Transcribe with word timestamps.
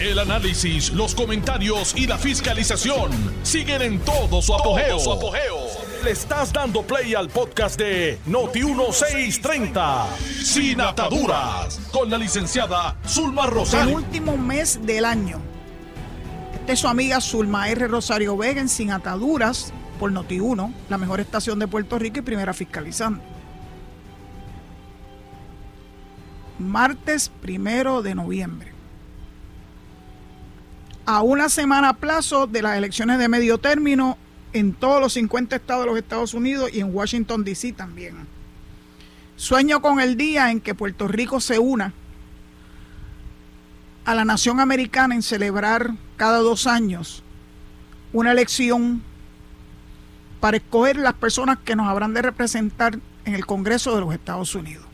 El 0.00 0.20
análisis, 0.20 0.92
los 0.92 1.12
comentarios 1.12 1.92
y 1.96 2.06
la 2.06 2.16
fiscalización 2.18 3.10
siguen 3.42 3.82
en 3.82 3.98
todo 3.98 4.40
su 4.40 4.54
apogeo. 4.54 4.96
Le 6.04 6.12
estás 6.12 6.52
dando 6.52 6.82
play 6.82 7.14
al 7.16 7.28
podcast 7.28 7.76
de 7.76 8.16
Noti1630, 8.28 10.06
Sin 10.44 10.80
Ataduras, 10.80 11.80
con 11.90 12.08
la 12.08 12.16
licenciada 12.16 12.96
Zulma 13.08 13.46
El 13.46 13.50
Rosario. 13.50 13.96
último 13.96 14.36
mes 14.36 14.78
del 14.86 15.04
año. 15.04 15.40
Esta 16.60 16.72
es 16.74 16.78
su 16.78 16.86
amiga 16.86 17.20
Zulma 17.20 17.68
R. 17.68 17.88
Rosario 17.88 18.36
Vega 18.36 18.60
en 18.60 18.68
Sin 18.68 18.92
Ataduras 18.92 19.72
por 19.98 20.12
Noti1, 20.12 20.72
la 20.88 20.98
mejor 20.98 21.18
estación 21.18 21.58
de 21.58 21.66
Puerto 21.66 21.98
Rico 21.98 22.20
y 22.20 22.22
primera 22.22 22.54
fiscalizando. 22.54 23.20
Martes 26.60 27.32
primero 27.40 28.00
de 28.00 28.14
noviembre. 28.14 28.77
A 31.10 31.22
una 31.22 31.48
semana 31.48 31.88
a 31.88 31.92
plazo 31.94 32.46
de 32.46 32.60
las 32.60 32.76
elecciones 32.76 33.18
de 33.18 33.30
medio 33.30 33.56
término 33.56 34.18
en 34.52 34.74
todos 34.74 35.00
los 35.00 35.14
50 35.14 35.56
estados 35.56 35.84
de 35.84 35.90
los 35.90 35.98
Estados 35.98 36.34
Unidos 36.34 36.68
y 36.70 36.80
en 36.80 36.94
Washington, 36.94 37.44
D.C. 37.44 37.72
también. 37.72 38.26
Sueño 39.34 39.80
con 39.80 40.00
el 40.00 40.18
día 40.18 40.50
en 40.50 40.60
que 40.60 40.74
Puerto 40.74 41.08
Rico 41.08 41.40
se 41.40 41.58
una 41.58 41.94
a 44.04 44.14
la 44.14 44.26
nación 44.26 44.60
americana 44.60 45.14
en 45.14 45.22
celebrar 45.22 45.94
cada 46.18 46.40
dos 46.40 46.66
años 46.66 47.22
una 48.12 48.32
elección 48.32 49.02
para 50.40 50.58
escoger 50.58 50.98
las 50.98 51.14
personas 51.14 51.56
que 51.64 51.74
nos 51.74 51.88
habrán 51.88 52.12
de 52.12 52.20
representar 52.20 52.98
en 53.24 53.34
el 53.34 53.46
Congreso 53.46 53.94
de 53.94 54.02
los 54.02 54.12
Estados 54.12 54.54
Unidos. 54.54 54.87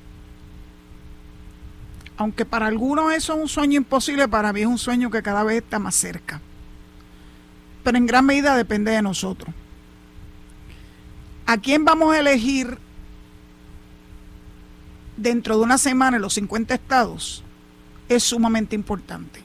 Aunque 2.17 2.45
para 2.45 2.67
algunos 2.67 3.13
eso 3.13 3.35
es 3.35 3.41
un 3.41 3.49
sueño 3.49 3.79
imposible, 3.79 4.29
para 4.29 4.53
mí 4.53 4.61
es 4.61 4.67
un 4.67 4.79
sueño 4.79 5.11
que 5.11 5.23
cada 5.23 5.43
vez 5.43 5.63
está 5.63 5.79
más 5.79 5.95
cerca. 5.95 6.41
Pero 7.83 7.99
en 7.99 8.07
gran 8.07 8.25
medida 8.25 8.57
depende 8.57 8.93
de 8.93 9.03
nosotros. 9.03 9.55
¿A 11.47 11.59
quién 11.59 11.85
vamos 11.85 12.15
a 12.15 12.21
elegir 12.21 12.79
dentro 15.17 15.59
de 15.59 15.65
una 15.65 15.79
semana 15.79 16.17
en 16.17 16.23
los 16.23 16.35
50 16.35 16.75
estados? 16.75 17.45
es 18.09 18.23
sumamente 18.23 18.75
importante. 18.75 19.41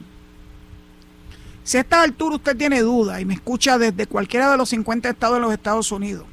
Si 1.63 1.77
a 1.77 1.81
esta 1.81 2.01
altura 2.01 2.35
usted 2.35 2.57
tiene 2.57 2.81
duda 2.81 3.22
y 3.22 3.25
me 3.25 3.35
escucha 3.35 3.77
desde 3.77 4.07
cualquiera 4.07 4.49
de 4.51 4.57
los 4.57 4.69
50 4.69 5.09
estados 5.09 5.35
de 5.35 5.41
los 5.41 5.53
Estados 5.53 5.91
Unidos, 5.91 6.25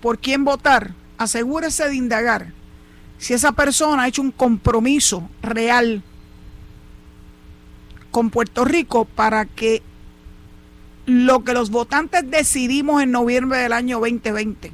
¿por 0.00 0.18
quién 0.18 0.44
votar? 0.44 0.94
Asegúrese 1.18 1.88
de 1.88 1.96
indagar 1.96 2.52
si 3.20 3.34
esa 3.34 3.52
persona 3.52 4.02
ha 4.02 4.08
hecho 4.08 4.22
un 4.22 4.32
compromiso 4.32 5.28
real 5.42 6.02
con 8.10 8.30
Puerto 8.30 8.64
Rico 8.64 9.04
para 9.04 9.44
que 9.44 9.82
lo 11.04 11.44
que 11.44 11.52
los 11.52 11.70
votantes 11.70 12.28
decidimos 12.30 13.02
en 13.02 13.10
noviembre 13.10 13.58
del 13.58 13.74
año 13.74 14.00
2020, 14.00 14.72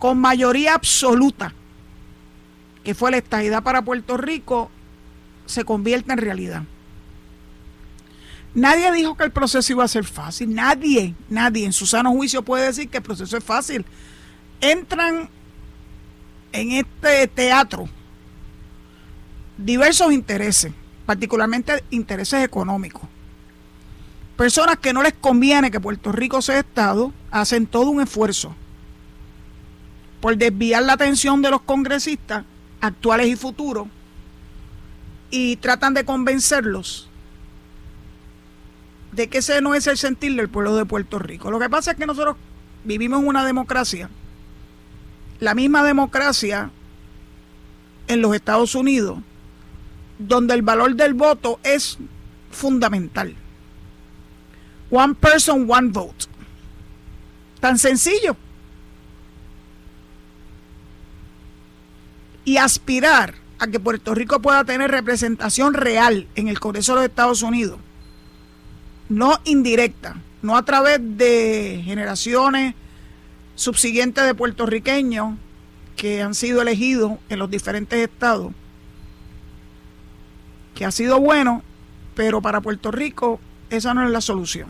con 0.00 0.18
mayoría 0.18 0.74
absoluta, 0.74 1.54
que 2.82 2.94
fue 2.94 3.12
la 3.12 3.18
estadidad 3.18 3.62
para 3.62 3.82
Puerto 3.82 4.16
Rico, 4.16 4.68
se 5.46 5.64
convierta 5.64 6.14
en 6.14 6.18
realidad. 6.18 6.64
Nadie 8.52 8.90
dijo 8.90 9.16
que 9.16 9.24
el 9.24 9.30
proceso 9.30 9.72
iba 9.72 9.84
a 9.84 9.88
ser 9.88 10.04
fácil. 10.04 10.52
Nadie, 10.52 11.14
nadie 11.28 11.66
en 11.66 11.72
su 11.72 11.86
sano 11.86 12.10
juicio 12.10 12.42
puede 12.42 12.66
decir 12.66 12.88
que 12.88 12.96
el 12.96 13.02
proceso 13.04 13.36
es 13.36 13.44
fácil. 13.44 13.86
Entran 14.60 15.28
en 16.54 16.70
este 16.70 17.26
teatro 17.26 17.88
diversos 19.58 20.12
intereses, 20.12 20.72
particularmente 21.04 21.82
intereses 21.90 22.44
económicos. 22.44 23.02
Personas 24.36 24.78
que 24.78 24.92
no 24.92 25.02
les 25.02 25.14
conviene 25.14 25.70
que 25.70 25.80
Puerto 25.80 26.12
Rico 26.12 26.40
sea 26.40 26.60
Estado 26.60 27.12
hacen 27.30 27.66
todo 27.66 27.90
un 27.90 28.00
esfuerzo 28.00 28.54
por 30.20 30.36
desviar 30.36 30.84
la 30.84 30.94
atención 30.94 31.42
de 31.42 31.50
los 31.50 31.60
congresistas 31.62 32.44
actuales 32.80 33.26
y 33.26 33.36
futuros 33.36 33.88
y 35.30 35.56
tratan 35.56 35.92
de 35.92 36.04
convencerlos 36.04 37.10
de 39.10 39.28
que 39.28 39.38
ese 39.38 39.60
no 39.60 39.74
es 39.74 39.88
el 39.88 39.98
sentir 39.98 40.36
del 40.36 40.48
pueblo 40.48 40.76
de 40.76 40.86
Puerto 40.86 41.18
Rico. 41.18 41.50
Lo 41.50 41.58
que 41.58 41.68
pasa 41.68 41.92
es 41.92 41.96
que 41.96 42.06
nosotros 42.06 42.36
vivimos 42.84 43.20
en 43.20 43.28
una 43.28 43.44
democracia, 43.44 44.08
la 45.44 45.54
misma 45.54 45.84
democracia 45.84 46.70
en 48.08 48.20
los 48.20 48.34
Estados 48.34 48.74
Unidos, 48.74 49.18
donde 50.18 50.54
el 50.54 50.62
valor 50.62 50.94
del 50.96 51.14
voto 51.14 51.60
es 51.62 51.98
fundamental. 52.50 53.34
One 54.90 55.14
person, 55.14 55.66
one 55.68 55.90
vote. 55.90 56.26
Tan 57.60 57.78
sencillo. 57.78 58.36
y 62.44 62.58
aspirar 62.58 63.34
a 63.58 63.66
que 63.66 63.80
Puerto 63.80 64.14
Rico 64.14 64.40
pueda 64.40 64.64
tener 64.64 64.90
representación 64.90 65.74
real 65.74 66.28
en 66.34 66.48
el 66.48 66.60
Congreso 66.60 66.92
de 66.92 66.96
los 66.96 67.08
Estados 67.08 67.42
Unidos, 67.42 67.78
no 69.08 69.40
indirecta, 69.44 70.16
no 70.42 70.56
a 70.56 70.64
través 70.64 70.98
de 71.00 71.82
generaciones 71.84 72.74
subsiguientes 73.54 74.24
de 74.24 74.34
puertorriqueños 74.34 75.34
que 75.96 76.22
han 76.22 76.34
sido 76.34 76.62
elegidos 76.62 77.12
en 77.28 77.38
los 77.38 77.50
diferentes 77.50 77.98
estados, 77.98 78.52
que 80.74 80.84
ha 80.84 80.90
sido 80.90 81.20
bueno, 81.20 81.62
pero 82.14 82.42
para 82.42 82.60
Puerto 82.60 82.90
Rico 82.90 83.40
esa 83.70 83.94
no 83.94 84.04
es 84.04 84.10
la 84.10 84.20
solución. 84.20 84.68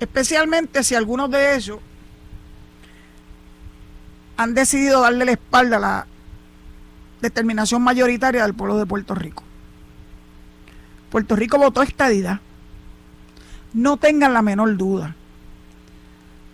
Especialmente 0.00 0.84
si 0.84 0.94
algunos 0.94 1.30
de 1.30 1.56
ellos 1.56 1.78
han 4.36 4.54
decidido 4.54 5.00
darle 5.00 5.24
la 5.24 5.32
espalda 5.32 5.76
a 5.76 5.80
la 5.80 6.06
determinación 7.22 7.82
mayoritaria 7.82 8.42
del 8.42 8.54
pueblo 8.54 8.76
de 8.76 8.84
Puerto 8.84 9.14
Rico. 9.14 9.42
Puerto 11.10 11.36
Rico 11.36 11.56
votó 11.56 11.82
estadidad. 11.82 12.40
No 13.72 13.96
tengan 13.96 14.34
la 14.34 14.42
menor 14.42 14.76
duda. 14.76 15.16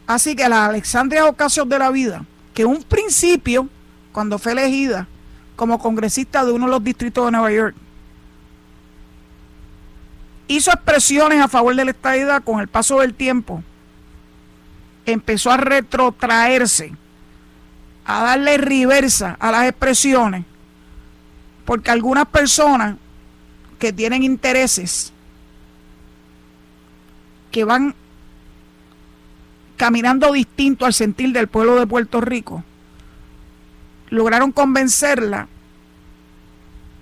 Así 0.06 0.34
que 0.34 0.48
la 0.48 0.66
Alexandria 0.66 1.26
Ocasio 1.26 1.64
de 1.64 1.78
la 1.78 1.90
vida, 1.90 2.24
que 2.54 2.64
un 2.64 2.82
principio, 2.82 3.68
cuando 4.12 4.38
fue 4.38 4.52
elegida 4.52 5.06
como 5.56 5.78
congresista 5.78 6.44
de 6.44 6.52
uno 6.52 6.66
de 6.66 6.72
los 6.72 6.84
distritos 6.84 7.24
de 7.24 7.32
Nueva 7.32 7.52
York, 7.52 7.76
hizo 10.48 10.70
expresiones 10.70 11.40
a 11.40 11.48
favor 11.48 11.74
de 11.74 11.84
la 11.84 11.90
estadidad 11.92 12.42
con 12.42 12.60
el 12.60 12.68
paso 12.68 13.00
del 13.00 13.14
tiempo, 13.14 13.62
empezó 15.06 15.50
a 15.50 15.56
retrotraerse 15.56 16.94
a 18.04 18.22
darle 18.24 18.58
reversa 18.58 19.36
a 19.38 19.52
las 19.52 19.68
expresiones, 19.68 20.44
porque 21.64 21.90
algunas 21.90 22.26
personas 22.26 22.96
que 23.78 23.92
tienen 23.92 24.22
intereses 24.22 25.12
que 27.50 27.64
van 27.64 27.94
caminando 29.82 30.30
distinto 30.30 30.86
al 30.86 30.94
sentir 30.94 31.32
del 31.32 31.48
pueblo 31.48 31.74
de 31.74 31.88
Puerto 31.88 32.20
Rico, 32.20 32.62
lograron 34.10 34.52
convencerla 34.52 35.48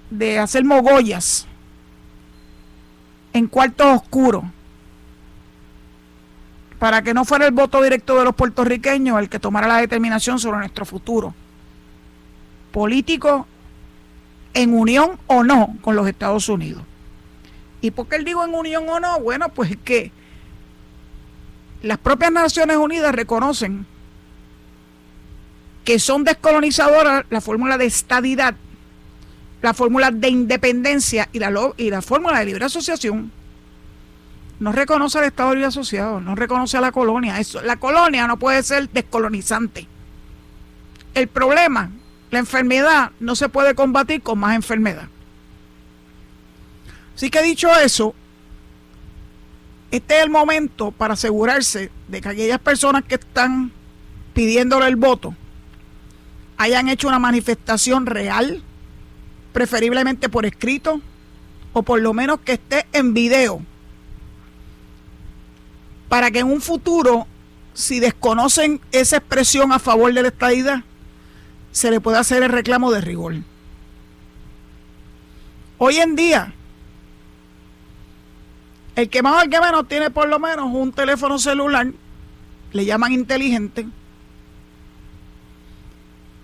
de 0.08 0.38
hacer 0.38 0.64
mogollas 0.64 1.46
en 3.34 3.48
cuartos 3.48 3.86
oscuros 3.86 4.44
para 6.78 7.02
que 7.02 7.12
no 7.12 7.26
fuera 7.26 7.44
el 7.44 7.52
voto 7.52 7.82
directo 7.82 8.18
de 8.18 8.24
los 8.24 8.34
puertorriqueños 8.34 9.18
el 9.18 9.28
que 9.28 9.38
tomara 9.38 9.68
la 9.68 9.76
determinación 9.76 10.38
sobre 10.38 10.60
nuestro 10.60 10.86
futuro 10.86 11.34
político 12.72 13.46
en 14.54 14.72
unión 14.72 15.18
o 15.26 15.44
no 15.44 15.76
con 15.82 15.96
los 15.96 16.08
Estados 16.08 16.48
Unidos. 16.48 16.82
¿Y 17.82 17.90
por 17.90 18.08
qué 18.08 18.16
él 18.16 18.24
digo 18.24 18.42
en 18.42 18.54
unión 18.54 18.88
o 18.88 18.98
no? 19.00 19.20
Bueno, 19.20 19.50
pues 19.50 19.72
es 19.72 19.78
que 19.84 20.12
las 21.82 21.98
propias 21.98 22.32
Naciones 22.32 22.76
Unidas 22.76 23.14
reconocen 23.14 23.86
que 25.84 25.98
son 25.98 26.24
descolonizadoras 26.24 27.24
la 27.30 27.40
fórmula 27.40 27.78
de 27.78 27.86
estadidad, 27.86 28.54
la 29.62 29.74
fórmula 29.74 30.10
de 30.10 30.28
independencia 30.28 31.28
y 31.32 31.38
la, 31.38 31.52
y 31.76 31.90
la 31.90 32.02
fórmula 32.02 32.38
de 32.38 32.46
libre 32.46 32.64
asociación 32.64 33.32
no 34.60 34.72
reconoce 34.72 35.18
al 35.18 35.24
Estado 35.24 35.54
Libre 35.54 35.68
Asociado, 35.68 36.20
no 36.20 36.34
reconoce 36.34 36.76
a 36.76 36.82
la 36.82 36.92
colonia. 36.92 37.40
Eso, 37.40 37.62
la 37.62 37.76
colonia 37.76 38.26
no 38.26 38.38
puede 38.38 38.62
ser 38.62 38.90
descolonizante. 38.90 39.88
El 41.14 41.28
problema, 41.28 41.90
la 42.30 42.38
enfermedad, 42.38 43.10
no 43.20 43.34
se 43.34 43.48
puede 43.48 43.74
combatir 43.74 44.20
con 44.22 44.38
más 44.38 44.54
enfermedad. 44.54 45.08
Así 47.16 47.30
que 47.30 47.42
dicho 47.42 47.74
eso, 47.74 48.14
este 49.90 50.18
es 50.18 50.24
el 50.24 50.30
momento 50.30 50.92
para 50.92 51.14
asegurarse 51.14 51.90
de 52.08 52.20
que 52.20 52.28
aquellas 52.28 52.60
personas 52.60 53.04
que 53.04 53.16
están 53.16 53.72
pidiéndole 54.34 54.86
el 54.86 54.96
voto 54.96 55.34
hayan 56.56 56.88
hecho 56.88 57.08
una 57.08 57.18
manifestación 57.18 58.06
real, 58.06 58.62
preferiblemente 59.52 60.28
por 60.28 60.46
escrito, 60.46 61.00
o 61.72 61.82
por 61.82 62.00
lo 62.00 62.12
menos 62.12 62.40
que 62.40 62.52
esté 62.52 62.86
en 62.92 63.14
video, 63.14 63.62
para 66.08 66.30
que 66.30 66.40
en 66.40 66.48
un 66.48 66.60
futuro, 66.60 67.26
si 67.72 67.98
desconocen 67.98 68.80
esa 68.92 69.16
expresión 69.16 69.72
a 69.72 69.78
favor 69.78 70.12
de 70.12 70.22
la 70.22 70.28
estadidad, 70.28 70.84
se 71.72 71.90
le 71.90 72.00
pueda 72.00 72.18
hacer 72.18 72.42
el 72.42 72.50
reclamo 72.50 72.90
de 72.90 73.00
rigor. 73.00 73.36
Hoy 75.78 75.96
en 75.96 76.14
día, 76.14 76.52
el 78.96 79.08
que 79.08 79.22
más 79.22 79.34
o 79.34 79.42
el 79.42 79.50
que 79.50 79.60
menos 79.60 79.88
tiene 79.88 80.10
por 80.10 80.28
lo 80.28 80.38
menos 80.38 80.66
un 80.72 80.92
teléfono 80.92 81.38
celular, 81.38 81.92
le 82.72 82.84
llaman 82.84 83.12
inteligente, 83.12 83.86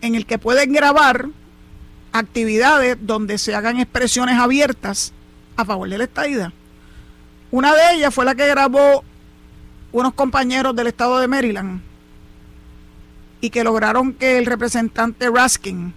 en 0.00 0.14
el 0.14 0.26
que 0.26 0.38
pueden 0.38 0.72
grabar 0.72 1.26
actividades 2.12 2.96
donde 3.00 3.38
se 3.38 3.54
hagan 3.54 3.78
expresiones 3.78 4.38
abiertas 4.38 5.12
a 5.56 5.64
favor 5.64 5.88
de 5.88 5.98
la 5.98 6.04
estadidad. 6.04 6.52
Una 7.50 7.74
de 7.74 7.94
ellas 7.94 8.14
fue 8.14 8.24
la 8.24 8.34
que 8.34 8.46
grabó 8.46 9.04
unos 9.92 10.14
compañeros 10.14 10.74
del 10.74 10.88
estado 10.88 11.18
de 11.18 11.28
Maryland 11.28 11.80
y 13.40 13.50
que 13.50 13.64
lograron 13.64 14.12
que 14.12 14.38
el 14.38 14.46
representante 14.46 15.30
Raskin 15.30 15.94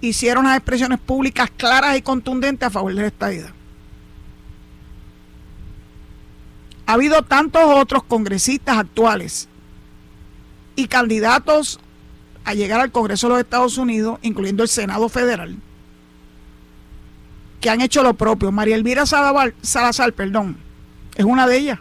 hiciera 0.00 0.40
unas 0.40 0.56
expresiones 0.56 0.98
públicas 0.98 1.50
claras 1.56 1.96
y 1.96 2.02
contundentes 2.02 2.66
a 2.66 2.70
favor 2.70 2.94
de 2.94 3.02
la 3.02 3.08
estadidad. 3.08 3.50
Ha 6.90 6.94
habido 6.94 7.22
tantos 7.22 7.62
otros 7.64 8.02
congresistas 8.02 8.76
actuales 8.76 9.48
y 10.74 10.88
candidatos 10.88 11.78
a 12.44 12.54
llegar 12.54 12.80
al 12.80 12.90
Congreso 12.90 13.28
de 13.28 13.34
los 13.34 13.40
Estados 13.42 13.78
Unidos, 13.78 14.18
incluyendo 14.22 14.64
el 14.64 14.68
Senado 14.68 15.08
Federal, 15.08 15.56
que 17.60 17.70
han 17.70 17.80
hecho 17.80 18.02
lo 18.02 18.14
propio. 18.14 18.50
María 18.50 18.74
Elvira 18.74 19.06
Salazar, 19.06 20.12
perdón, 20.14 20.56
es 21.14 21.24
una 21.24 21.46
de 21.46 21.58
ellas. 21.58 21.78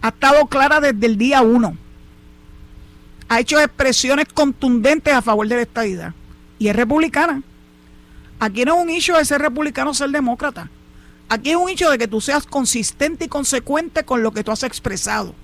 Ha 0.00 0.08
estado 0.08 0.46
clara 0.46 0.80
desde 0.80 1.04
el 1.04 1.18
día 1.18 1.42
uno. 1.42 1.76
Ha 3.28 3.40
hecho 3.40 3.60
expresiones 3.60 4.24
contundentes 4.32 5.12
a 5.12 5.20
favor 5.20 5.46
de 5.46 5.56
la 5.56 5.62
estadidad. 5.62 6.14
Y 6.58 6.68
es 6.68 6.74
republicana. 6.74 7.42
Aquí 8.40 8.64
no 8.64 8.76
es 8.76 8.82
un 8.82 8.88
hecho 8.88 9.18
de 9.18 9.24
ser 9.26 9.42
republicano 9.42 9.90
o 9.90 9.94
ser 9.94 10.08
demócrata. 10.08 10.70
Aquí 11.28 11.50
es 11.50 11.56
un 11.56 11.68
hecho 11.68 11.90
de 11.90 11.98
que 11.98 12.08
tú 12.08 12.20
seas 12.20 12.46
consistente 12.46 13.24
y 13.24 13.28
consecuente 13.28 14.04
con 14.04 14.22
lo 14.22 14.32
que 14.32 14.44
tú 14.44 14.50
has 14.50 14.62
expresado 14.62 15.34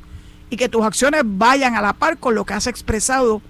y 0.51 0.57
que 0.57 0.69
tus 0.69 0.85
acciones 0.85 1.23
vayan 1.25 1.75
a 1.75 1.83
la 1.83 1.95
par 1.95 2.19
con 2.19 2.35
lo 2.35 2.45
que 2.45 2.55
has 2.55 2.67
expresado 2.67 3.43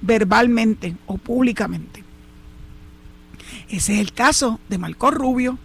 verbalmente 0.00 0.96
o 1.06 1.16
públicamente. 1.18 2.04
Ese 3.68 3.94
es 3.94 4.00
el 4.00 4.12
caso 4.12 4.60
de 4.68 4.78
Marco 4.78 5.10
Rubio. 5.10 5.58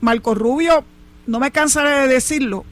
Marco 0.00 0.34
Rubio, 0.34 0.84
no 1.26 1.40
me 1.40 1.50
cansaré 1.50 1.90
de 1.90 2.08
decirlo, 2.08 2.64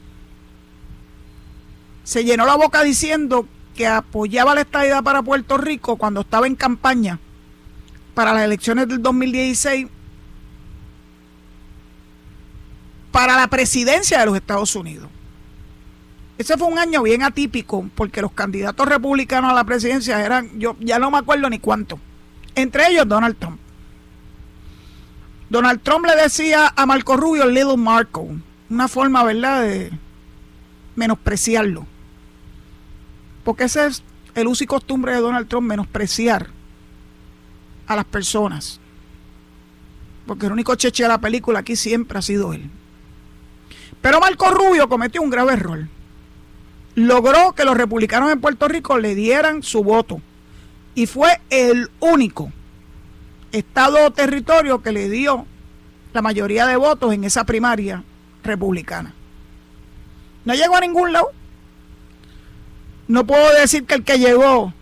se 2.03 2.23
llenó 2.23 2.45
la 2.45 2.55
boca 2.55 2.83
diciendo 2.83 3.47
que 3.75 3.85
apoyaba 3.85 4.55
la 4.55 4.61
estadidad 4.61 5.03
para 5.03 5.21
Puerto 5.21 5.57
Rico 5.57 5.95
cuando 5.95 6.21
estaba 6.21 6.47
en 6.47 6.55
campaña 6.55 7.19
para 8.15 8.33
las 8.33 8.43
elecciones 8.43 8.87
del 8.87 9.01
2016 9.01 9.87
para 13.11 13.35
la 13.37 13.47
presidencia 13.47 14.19
de 14.19 14.25
los 14.25 14.35
Estados 14.35 14.75
Unidos. 14.75 15.09
Ese 16.37 16.57
fue 16.57 16.67
un 16.67 16.79
año 16.79 17.03
bien 17.03 17.21
atípico 17.23 17.89
porque 17.95 18.21
los 18.21 18.31
candidatos 18.31 18.87
republicanos 18.87 19.51
a 19.51 19.55
la 19.55 19.65
presidencia 19.65 20.23
eran, 20.25 20.57
yo 20.57 20.75
ya 20.79 20.97
no 20.97 21.11
me 21.11 21.17
acuerdo 21.17 21.49
ni 21.49 21.59
cuánto, 21.59 21.99
entre 22.55 22.87
ellos 22.87 23.07
Donald 23.07 23.35
Trump. 23.37 23.59
Donald 25.49 25.81
Trump 25.81 26.05
le 26.05 26.15
decía 26.15 26.71
a 26.75 26.85
Marco 26.85 27.17
Rubio 27.17 27.45
Little 27.45 27.75
Marco, 27.75 28.27
una 28.69 28.87
forma, 28.87 29.23
¿verdad?, 29.23 29.63
de 29.63 29.91
menospreciarlo. 30.95 31.87
Porque 33.43 33.63
ese 33.63 33.87
es 33.87 34.03
el 34.35 34.47
uso 34.47 34.63
y 34.63 34.67
costumbre 34.67 35.13
de 35.13 35.21
Donald 35.21 35.47
Trump, 35.47 35.67
menospreciar 35.67 36.47
a 37.87 37.95
las 37.95 38.05
personas. 38.05 38.79
Porque 40.27 40.45
el 40.45 40.51
único 40.51 40.75
cheche 40.75 41.03
de 41.03 41.09
la 41.09 41.17
película 41.17 41.59
aquí 41.59 41.75
siempre 41.75 42.19
ha 42.19 42.21
sido 42.21 42.53
él. 42.53 42.69
Pero 44.01 44.19
Marco 44.19 44.49
Rubio 44.51 44.87
cometió 44.87 45.21
un 45.21 45.29
grave 45.29 45.53
error 45.53 45.87
logró 46.99 47.53
que 47.53 47.63
los 47.63 47.77
republicanos 47.77 48.31
en 48.31 48.41
Puerto 48.41 48.67
Rico 48.67 48.97
le 48.97 49.15
dieran 49.15 49.63
su 49.63 49.83
voto. 49.83 50.21
Y 50.95 51.05
fue 51.05 51.39
el 51.49 51.89
único 51.99 52.51
estado 53.51 54.05
o 54.05 54.11
territorio 54.11 54.81
que 54.81 54.91
le 54.91 55.09
dio 55.09 55.45
la 56.13 56.21
mayoría 56.21 56.65
de 56.65 56.75
votos 56.75 57.13
en 57.13 57.23
esa 57.23 57.45
primaria 57.45 58.03
republicana. 58.43 59.13
No 60.43 60.53
llegó 60.53 60.75
a 60.75 60.81
ningún 60.81 61.13
lado. 61.13 61.31
No 63.07 63.25
puedo 63.25 63.53
decir 63.53 63.85
que 63.85 63.95
el 63.95 64.03
que 64.03 64.19
llegó 64.19 64.73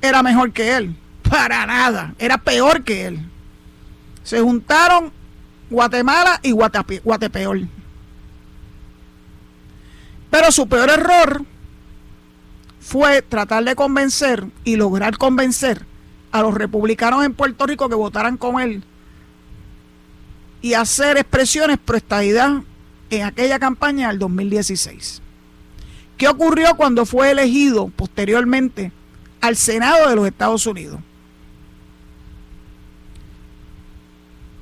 era 0.00 0.22
mejor 0.22 0.52
que 0.52 0.76
él. 0.76 0.96
Para 1.28 1.66
nada. 1.66 2.14
Era 2.18 2.38
peor 2.38 2.84
que 2.84 3.06
él. 3.06 3.20
Se 4.22 4.40
juntaron 4.40 5.12
Guatemala 5.70 6.40
y 6.42 6.50
Guatepeor. 6.50 7.60
Pero 10.30 10.52
su 10.52 10.68
peor 10.68 10.90
error 10.90 11.44
fue 12.80 13.22
tratar 13.22 13.64
de 13.64 13.74
convencer 13.74 14.46
y 14.64 14.76
lograr 14.76 15.16
convencer 15.16 15.86
a 16.32 16.42
los 16.42 16.54
republicanos 16.54 17.24
en 17.24 17.34
Puerto 17.34 17.66
Rico 17.66 17.88
que 17.88 17.94
votaran 17.94 18.36
con 18.36 18.60
él 18.60 18.84
y 20.62 20.74
hacer 20.74 21.16
expresiones 21.16 21.78
pro 21.78 21.96
estadidad 21.96 22.62
en 23.10 23.24
aquella 23.24 23.58
campaña 23.58 24.08
del 24.08 24.18
2016. 24.18 25.22
¿Qué 26.16 26.28
ocurrió 26.28 26.76
cuando 26.76 27.06
fue 27.06 27.30
elegido 27.30 27.88
posteriormente 27.88 28.92
al 29.40 29.56
Senado 29.56 30.08
de 30.08 30.16
los 30.16 30.26
Estados 30.26 30.66
Unidos? 30.66 31.00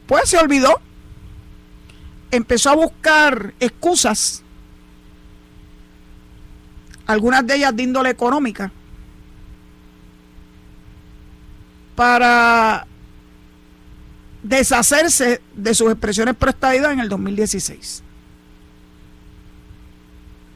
Pues 0.07 0.29
se 0.29 0.39
olvidó. 0.39 0.81
Empezó 2.31 2.71
a 2.71 2.77
buscar 2.77 3.55
excusas 3.59 4.43
algunas 7.07 7.47
de 7.47 7.57
ellas 7.57 7.75
de 7.75 7.83
índole 7.83 8.11
económica, 8.11 8.71
para 11.99 12.87
deshacerse 14.41 15.43
de 15.53 15.75
sus 15.75 15.91
expresiones 15.91 16.37
prestadas 16.37 16.93
en 16.93 17.01
el 17.01 17.09
2016. 17.09 18.05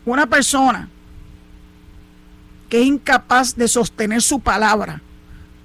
Una 0.05 0.27
persona 0.27 0.89
que 2.69 2.83
es 2.83 2.87
incapaz 2.87 3.57
de 3.57 3.67
sostener 3.67 4.23
su 4.23 4.39
palabra, 4.39 5.03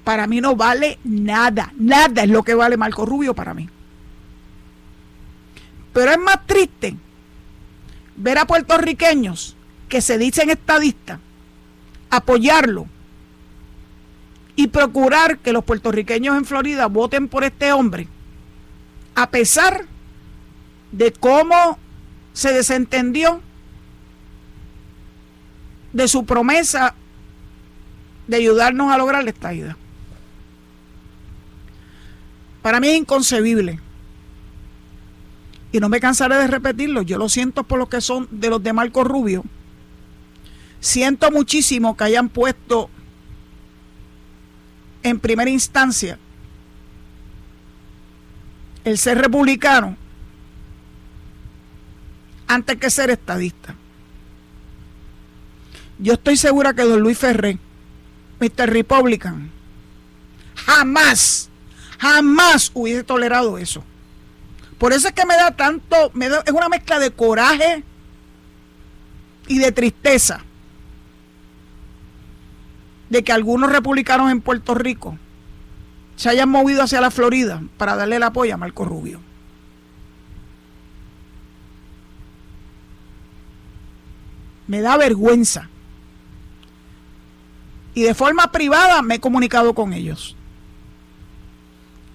para 0.04 0.26
mí 0.26 0.42
no 0.42 0.56
vale 0.56 0.98
nada, 1.04 1.72
nada 1.78 2.24
es 2.24 2.30
lo 2.30 2.42
que 2.42 2.56
vale 2.56 2.76
Marco 2.76 3.06
Rubio 3.06 3.36
para 3.36 3.54
mí. 3.54 3.70
Pero 5.98 6.12
es 6.12 6.20
más 6.20 6.46
triste 6.46 6.96
ver 8.16 8.38
a 8.38 8.46
puertorriqueños 8.46 9.56
que 9.90 10.00
se 10.00 10.20
dicen 10.20 10.52
estadistas, 10.52 11.20
apoyarlo 12.12 12.86
y 14.56 14.68
procurar 14.68 15.40
que 15.40 15.52
los 15.52 15.64
puertorriqueños 15.64 16.38
en 16.38 16.46
Florida 16.46 16.86
voten 16.86 17.28
por 17.28 17.44
este 17.44 17.74
hombre, 17.74 18.08
a 19.16 19.32
pesar 19.32 19.86
de 20.92 21.12
cómo 21.14 21.80
se 22.32 22.54
desentendió 22.54 23.42
de 25.94 26.08
su 26.08 26.28
promesa 26.28 26.94
de 28.28 28.38
ayudarnos 28.38 28.92
a 28.92 29.00
lograr 29.00 29.24
la 29.24 29.32
estadía. 29.32 29.76
Para 32.62 32.80
mí 32.80 32.88
es 32.88 32.98
inconcebible. 32.98 33.80
Y 35.72 35.80
no 35.80 35.90
me 35.90 36.00
cansaré 36.00 36.36
de 36.36 36.48
repetirlo. 36.48 37.02
Yo 37.02 37.18
lo 37.18 37.30
siento 37.30 37.64
por 37.64 37.80
lo 37.80 37.90
que 37.90 38.02
son 38.02 38.28
de 38.32 38.50
los 38.50 38.64
de 38.64 38.74
Marco 38.74 39.04
Rubio 39.04 39.44
Siento 40.80 41.32
muchísimo 41.32 41.98
que 41.98 42.04
hayan 42.04 42.30
puesto 42.30 42.90
en 45.04 45.20
primera 45.20 45.50
instancia 45.50 46.20
el 48.84 48.98
ser 48.98 49.18
republicano 49.18 49.98
antes 52.48 52.78
que 52.78 52.90
ser 52.90 53.10
estadista. 53.10 53.76
Yo 56.00 56.14
estoy 56.14 56.38
segura 56.38 56.74
que 56.74 56.84
don 56.84 57.02
Luis 57.02 57.18
Ferré, 57.18 57.58
Mr. 58.40 58.70
Republican, 58.70 59.50
jamás, 60.56 61.50
jamás 62.00 62.72
hubiese 62.74 63.04
tolerado 63.04 63.58
eso. 63.58 63.84
Por 64.78 64.94
eso 64.94 65.08
es 65.08 65.14
que 65.14 65.26
me 65.26 65.36
da 65.36 65.52
tanto, 65.52 66.12
me 66.14 66.30
da, 66.30 66.44
es 66.46 66.54
una 66.54 66.70
mezcla 66.70 67.00
de 67.00 67.12
coraje 67.12 67.84
y 69.48 69.58
de 69.60 69.72
tristeza 69.72 70.44
de 73.10 73.24
que 73.24 73.32
algunos 73.32 73.72
republicanos 73.72 74.32
en 74.32 74.42
Puerto 74.42 74.76
Rico 74.76 75.18
se 76.16 76.30
hayan 76.30 76.50
movido 76.50 76.84
hacia 76.84 77.02
la 77.02 77.12
Florida 77.12 77.62
para 77.78 77.96
darle 77.96 78.18
el 78.18 78.24
apoyo 78.24 78.54
a 78.54 78.58
Marco 78.58 78.86
Rubio. 78.86 79.22
Me 84.68 84.82
da 84.82 84.98
vergüenza. 84.98 85.70
Y 87.94 88.04
de 88.04 88.14
forma 88.14 88.52
privada 88.52 89.02
me 89.02 89.16
he 89.16 89.20
comunicado 89.20 89.74
con 89.74 89.94
ellos. 89.94 90.36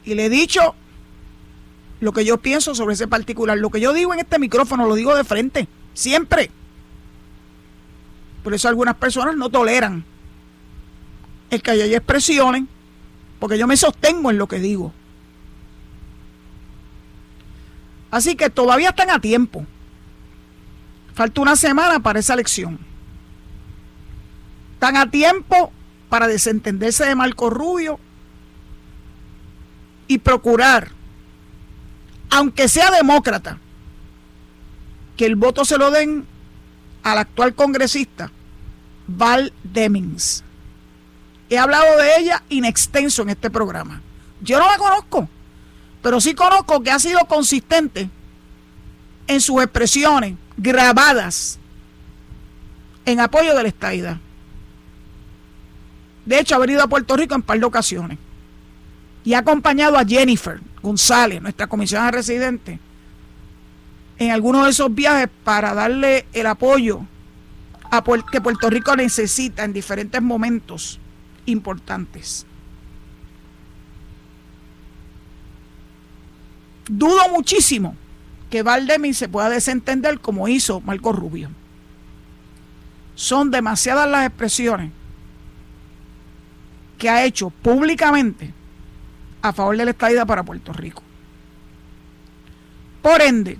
Y 0.04 0.14
le 0.14 0.26
he 0.26 0.28
dicho 0.28 0.74
lo 2.02 2.12
que 2.12 2.24
yo 2.24 2.36
pienso 2.38 2.74
sobre 2.74 2.94
ese 2.94 3.06
particular. 3.06 3.56
Lo 3.58 3.70
que 3.70 3.80
yo 3.80 3.92
digo 3.92 4.12
en 4.12 4.18
este 4.18 4.40
micrófono 4.40 4.86
lo 4.86 4.96
digo 4.96 5.14
de 5.14 5.22
frente, 5.22 5.68
siempre. 5.94 6.50
Por 8.42 8.52
eso 8.54 8.66
algunas 8.66 8.96
personas 8.96 9.36
no 9.36 9.50
toleran 9.50 10.04
el 11.50 11.62
que 11.62 11.70
haya 11.70 11.84
expresiones, 11.84 12.64
porque 13.38 13.56
yo 13.56 13.68
me 13.68 13.76
sostengo 13.76 14.32
en 14.32 14.38
lo 14.38 14.48
que 14.48 14.58
digo. 14.58 14.92
Así 18.10 18.34
que 18.34 18.50
todavía 18.50 18.88
están 18.88 19.10
a 19.10 19.20
tiempo. 19.20 19.64
Falta 21.14 21.40
una 21.40 21.54
semana 21.54 22.00
para 22.00 22.18
esa 22.18 22.34
elección. 22.34 22.80
Están 24.74 24.96
a 24.96 25.08
tiempo 25.08 25.72
para 26.08 26.26
desentenderse 26.26 27.06
de 27.06 27.14
Marco 27.14 27.48
Rubio 27.48 28.00
y 30.08 30.18
procurar, 30.18 30.90
aunque 32.32 32.66
sea 32.66 32.90
demócrata, 32.90 33.58
que 35.18 35.26
el 35.26 35.36
voto 35.36 35.66
se 35.66 35.76
lo 35.76 35.90
den 35.90 36.26
al 37.02 37.18
actual 37.18 37.54
congresista 37.54 38.32
Val 39.06 39.52
Demings. 39.62 40.42
He 41.50 41.58
hablado 41.58 41.98
de 41.98 42.16
ella 42.16 42.42
in 42.48 42.64
extenso 42.64 43.20
en 43.20 43.28
este 43.28 43.50
programa. 43.50 44.00
Yo 44.40 44.58
no 44.58 44.66
la 44.66 44.78
conozco, 44.78 45.28
pero 46.00 46.22
sí 46.22 46.34
conozco 46.34 46.82
que 46.82 46.90
ha 46.90 46.98
sido 46.98 47.20
consistente 47.26 48.08
en 49.26 49.40
sus 49.42 49.62
expresiones 49.62 50.34
grabadas 50.56 51.58
en 53.04 53.20
apoyo 53.20 53.54
de 53.54 53.62
la 53.62 53.68
estaida. 53.68 54.20
De 56.24 56.40
hecho, 56.40 56.54
ha 56.54 56.58
venido 56.58 56.82
a 56.82 56.88
Puerto 56.88 57.14
Rico 57.14 57.34
en 57.34 57.42
par 57.42 57.58
de 57.58 57.66
ocasiones 57.66 58.18
y 59.24 59.34
ha 59.34 59.38
acompañado 59.38 59.96
a 59.96 60.04
Jennifer 60.04 60.60
González, 60.82 61.40
nuestra 61.40 61.66
comisionada 61.66 62.10
residente, 62.10 62.78
en 64.18 64.30
algunos 64.30 64.64
de 64.64 64.70
esos 64.70 64.94
viajes 64.94 65.28
para 65.44 65.74
darle 65.74 66.26
el 66.32 66.46
apoyo 66.46 67.06
a 67.90 68.02
que 68.30 68.40
Puerto 68.40 68.70
Rico 68.70 68.96
necesita 68.96 69.64
en 69.64 69.72
diferentes 69.72 70.20
momentos 70.22 70.98
importantes. 71.46 72.46
Dudo 76.88 77.28
muchísimo 77.30 77.96
que 78.50 78.62
Valdemir 78.62 79.14
se 79.14 79.28
pueda 79.28 79.48
desentender 79.48 80.20
como 80.20 80.48
hizo 80.48 80.80
Marco 80.80 81.12
Rubio. 81.12 81.50
Son 83.14 83.50
demasiadas 83.50 84.08
las 84.08 84.26
expresiones 84.26 84.90
que 86.98 87.08
ha 87.08 87.24
hecho 87.24 87.50
públicamente 87.50 88.52
a 89.42 89.52
favor 89.52 89.76
de 89.76 89.84
la 89.84 89.90
estadía 89.90 90.24
para 90.24 90.44
Puerto 90.44 90.72
Rico. 90.72 91.02
Por 93.02 93.20
ende, 93.20 93.58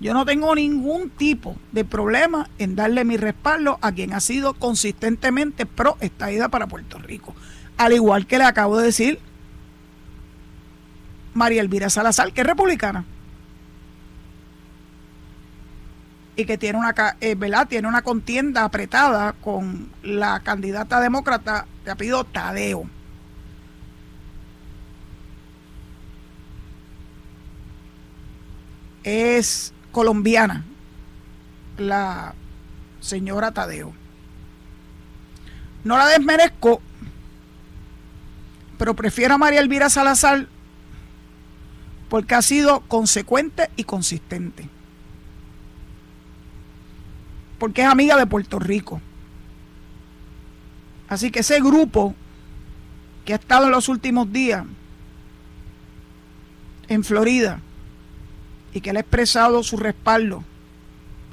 yo 0.00 0.14
no 0.14 0.24
tengo 0.24 0.54
ningún 0.54 1.10
tipo 1.10 1.56
de 1.72 1.84
problema 1.84 2.48
en 2.58 2.76
darle 2.76 3.04
mi 3.04 3.16
respaldo 3.16 3.78
a 3.82 3.92
quien 3.92 4.14
ha 4.14 4.20
sido 4.20 4.54
consistentemente 4.54 5.66
pro 5.66 5.96
estadía 6.00 6.48
para 6.48 6.66
Puerto 6.66 6.98
Rico. 6.98 7.34
Al 7.76 7.92
igual 7.92 8.26
que 8.26 8.38
le 8.38 8.44
acabo 8.44 8.78
de 8.78 8.86
decir 8.86 9.20
María 11.34 11.60
Elvira 11.60 11.90
Salazar, 11.90 12.32
que 12.32 12.40
es 12.40 12.46
republicana. 12.46 13.04
Y 16.36 16.44
que 16.44 16.56
tiene 16.56 16.78
una, 16.78 16.94
eh, 17.20 17.36
tiene 17.68 17.88
una 17.88 18.02
contienda 18.02 18.64
apretada 18.64 19.32
con 19.32 19.90
la 20.02 20.40
candidata 20.40 21.00
demócrata 21.00 21.66
de 21.84 21.90
apellido 21.90 22.24
Tadeo. 22.24 22.88
Es 29.04 29.72
colombiana, 29.92 30.64
la 31.76 32.34
señora 33.00 33.52
Tadeo. 33.52 33.92
No 35.84 35.96
la 35.96 36.06
desmerezco, 36.06 36.82
pero 38.78 38.94
prefiero 38.94 39.34
a 39.34 39.38
María 39.38 39.60
Elvira 39.60 39.90
Salazar 39.90 40.48
porque 42.08 42.34
ha 42.34 42.42
sido 42.42 42.80
consecuente 42.80 43.70
y 43.76 43.84
consistente. 43.84 44.68
Porque 47.58 47.82
es 47.82 47.88
amiga 47.88 48.16
de 48.16 48.26
Puerto 48.26 48.58
Rico. 48.58 49.00
Así 51.08 51.30
que 51.30 51.40
ese 51.40 51.60
grupo 51.60 52.14
que 53.24 53.32
ha 53.32 53.36
estado 53.36 53.66
en 53.66 53.72
los 53.72 53.88
últimos 53.88 54.32
días 54.32 54.64
en 56.88 57.04
Florida, 57.04 57.60
y 58.72 58.80
que 58.80 58.90
él 58.90 58.96
ha 58.96 59.00
expresado 59.00 59.62
su 59.62 59.76
respaldo 59.76 60.44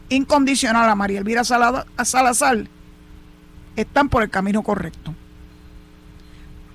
incondicional 0.10 0.90
a 0.90 0.96
María 0.96 1.20
Elvira 1.20 1.44
Salazar, 1.44 2.68
están 3.76 4.10
por 4.10 4.24
el 4.24 4.30
camino 4.30 4.62
correcto. 4.62 5.14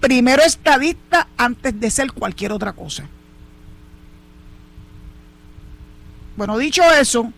Primero 0.00 0.42
estadista 0.42 1.28
antes 1.36 1.78
de 1.78 1.90
ser 1.90 2.12
cualquier 2.12 2.52
otra 2.52 2.72
cosa. 2.72 3.04
Bueno, 6.36 6.56
dicho 6.58 6.82
eso, 6.98 7.32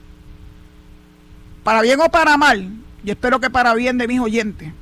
para 1.65 1.83
bien 1.83 2.01
o 2.01 2.09
para 2.09 2.37
mal, 2.37 2.71
y 3.05 3.11
espero 3.11 3.41
que 3.41 3.51
para 3.51 3.75
bien 3.75 3.99
de 3.99 4.07
mis 4.07 4.21
oyentes, 4.21 4.73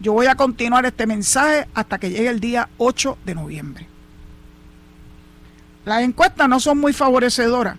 yo 0.00 0.12
voy 0.12 0.26
a 0.26 0.36
continuar 0.36 0.84
este 0.86 1.06
mensaje 1.06 1.66
hasta 1.74 1.98
que 1.98 2.10
llegue 2.10 2.28
el 2.28 2.38
día 2.38 2.68
8 2.76 3.18
de 3.24 3.34
noviembre. 3.34 3.88
Las 5.88 6.02
encuestas 6.02 6.46
no 6.50 6.60
son 6.60 6.76
muy 6.76 6.92
favorecedoras 6.92 7.78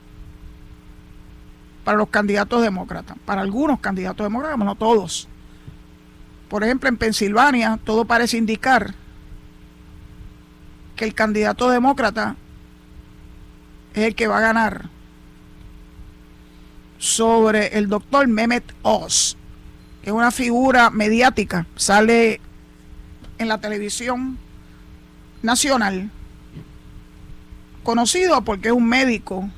para 1.83 1.95
los 1.95 2.09
candidatos 2.09 2.59
demócratas, 2.63 3.15
para 3.23 3.41
algunos 3.41 3.79
candidatos 3.81 4.25
demócratas, 4.25 4.57
no 4.57 4.73
todos. 4.73 5.27
Por 6.49 6.63
ejemplo, 6.63 6.89
en 6.89 6.97
Pensilvania 6.97 7.77
todo 7.83 8.05
parece 8.05 8.37
indicar 8.37 8.95
que 10.95 11.05
el 11.05 11.13
candidato 11.13 11.69
demócrata 11.69 12.35
es 13.93 14.05
el 14.05 14.15
que 14.15 14.25
va 14.25 14.39
a 14.39 14.41
ganar 14.41 14.89
sobre 16.97 17.77
el 17.77 17.89
doctor 17.89 18.27
Mehmet 18.27 18.73
Oz, 18.81 19.37
que 20.01 20.09
es 20.09 20.15
una 20.15 20.31
figura 20.31 20.89
mediática, 20.89 21.67
sale 21.75 22.41
en 23.37 23.47
la 23.47 23.59
televisión 23.59 24.39
nacional 25.43 26.09
conocido 27.83 28.43
porque 28.43 28.69
es 28.69 28.73
un 28.73 28.87
médico. 28.87 29.49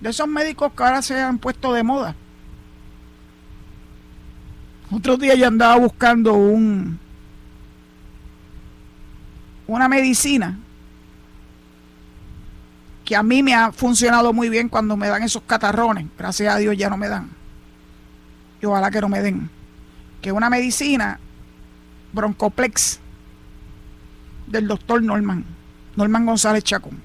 De 0.00 0.10
esos 0.10 0.28
médicos 0.28 0.72
que 0.72 0.82
ahora 0.82 1.02
se 1.02 1.18
han 1.20 1.38
puesto 1.38 1.72
de 1.72 1.82
moda. 1.82 2.14
Otro 4.90 5.16
día 5.16 5.34
ya 5.34 5.48
andaba 5.48 5.76
buscando 5.76 6.34
un 6.34 6.98
una 9.66 9.88
medicina 9.88 10.58
que 13.04 13.16
a 13.16 13.22
mí 13.22 13.42
me 13.42 13.54
ha 13.54 13.72
funcionado 13.72 14.32
muy 14.32 14.48
bien 14.48 14.68
cuando 14.68 14.96
me 14.96 15.08
dan 15.08 15.22
esos 15.22 15.42
catarrones. 15.42 16.06
Gracias 16.16 16.54
a 16.54 16.58
Dios 16.58 16.76
ya 16.76 16.88
no 16.88 16.96
me 16.96 17.08
dan. 17.08 17.30
Y 18.60 18.66
ojalá 18.66 18.90
que 18.90 19.00
no 19.00 19.08
me 19.08 19.20
den. 19.20 19.50
Que 20.22 20.32
una 20.32 20.48
medicina 20.48 21.20
broncoplex 22.12 23.00
del 24.46 24.68
doctor 24.68 25.02
Norman, 25.02 25.44
Norman 25.96 26.26
González 26.26 26.64
Chacón. 26.64 27.00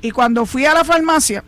Y 0.00 0.10
cuando 0.10 0.46
fui 0.46 0.64
a 0.66 0.74
la 0.74 0.84
farmacia, 0.84 1.44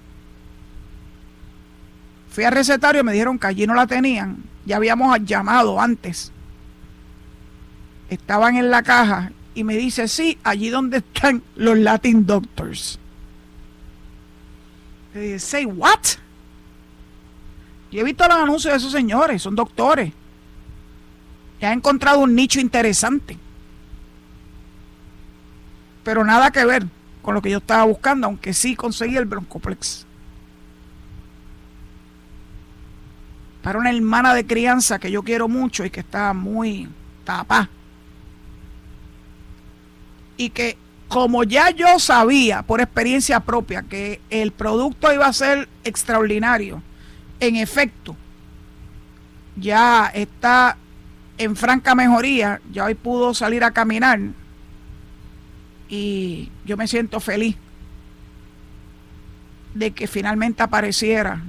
fui 2.31 2.45
al 2.45 2.53
recetario 2.53 3.01
y 3.01 3.05
me 3.05 3.13
dijeron 3.13 3.39
que 3.39 3.47
allí 3.49 3.67
no 3.67 3.75
la 3.75 3.87
tenían. 3.87 4.45
Ya 4.65 4.77
habíamos 4.77 5.19
llamado 5.25 5.81
antes. 5.81 6.33
Estaban 8.09 8.57
en 8.57 8.71
la 8.71 8.83
caja 8.83 9.33
y 9.55 9.65
me 9.65 9.77
dice, 9.77 10.07
sí, 10.09 10.39
allí 10.45 10.69
donde 10.69 10.99
están 10.99 11.43
los 11.57 11.77
Latin 11.79 12.27
Doctors. 12.27 12.99
Y 15.15 15.19
dije, 15.19 15.39
say 15.39 15.65
what? 15.65 16.01
Yo 17.91 18.01
he 18.01 18.05
visto 18.05 18.27
los 18.27 18.37
anuncios 18.37 18.73
de 18.73 18.79
esos 18.79 18.93
señores, 18.93 19.43
son 19.43 19.55
doctores 19.55 20.13
ha 21.67 21.73
encontrado 21.73 22.21
un 22.21 22.35
nicho 22.35 22.61
interesante. 22.61 23.39
Pero 26.03 26.25
nada 26.25 26.51
que 26.51 26.65
ver 26.65 26.87
con 27.23 27.35
lo 27.35 27.43
que 27.43 27.51
yo 27.51 27.59
estaba 27.59 27.85
buscando, 27.85 28.27
aunque 28.27 28.53
sí 28.53 28.77
conseguí 28.77 29.17
el 29.17 29.25
broncoplex. 29.25 30.07
para 33.65 33.79
una 33.79 33.89
hermana 33.89 34.35
de 34.35 34.45
crianza 34.47 34.99
que 34.99 35.11
yo 35.11 35.23
quiero 35.23 35.49
mucho 35.49 35.87
y 35.87 35.91
que 35.91 36.01
está 36.01 36.35
muy 36.35 36.87
tapa. 37.25 37.71
Y 40.37 40.51
que 40.51 40.77
como 41.09 41.45
ya 41.45 41.71
yo 41.71 41.99
sabía 41.99 42.61
por 42.61 42.83
experiencia 42.83 43.41
propia 43.41 43.81
que 43.81 44.21
el 44.29 44.53
producto 44.53 45.11
iba 45.15 45.27
a 45.27 45.33
ser 45.33 45.67
extraordinario, 45.83 46.83
en 47.41 47.57
efecto, 47.57 48.15
ya 49.57 50.11
está 50.13 50.77
en 51.39 51.57
franca 51.57 51.95
mejoría, 51.95 52.61
ya 52.73 52.85
hoy 52.85 52.95
pudo 52.95 53.35
salir 53.35 53.65
a 53.65 53.73
caminar 53.73 54.21
y 55.89 56.51
yo 56.65 56.77
me 56.77 56.89
siento 56.89 57.21
feliz 57.21 57.57
de 59.75 59.91
que 59.91 60.07
finalmente 60.07 60.63
apareciera 60.63 61.43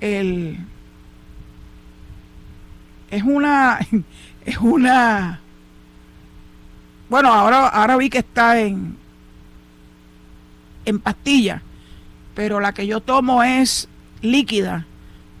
el 0.00 0.58
es 3.10 3.22
una 3.22 3.78
es 4.44 4.58
una 4.58 5.40
bueno 7.08 7.32
ahora 7.32 7.68
ahora 7.68 7.96
vi 7.96 8.08
que 8.08 8.18
está 8.18 8.60
en 8.60 8.96
en 10.84 11.00
pastilla 11.00 11.62
pero 12.34 12.60
la 12.60 12.72
que 12.72 12.86
yo 12.86 13.00
tomo 13.00 13.42
es 13.42 13.88
líquida 14.22 14.86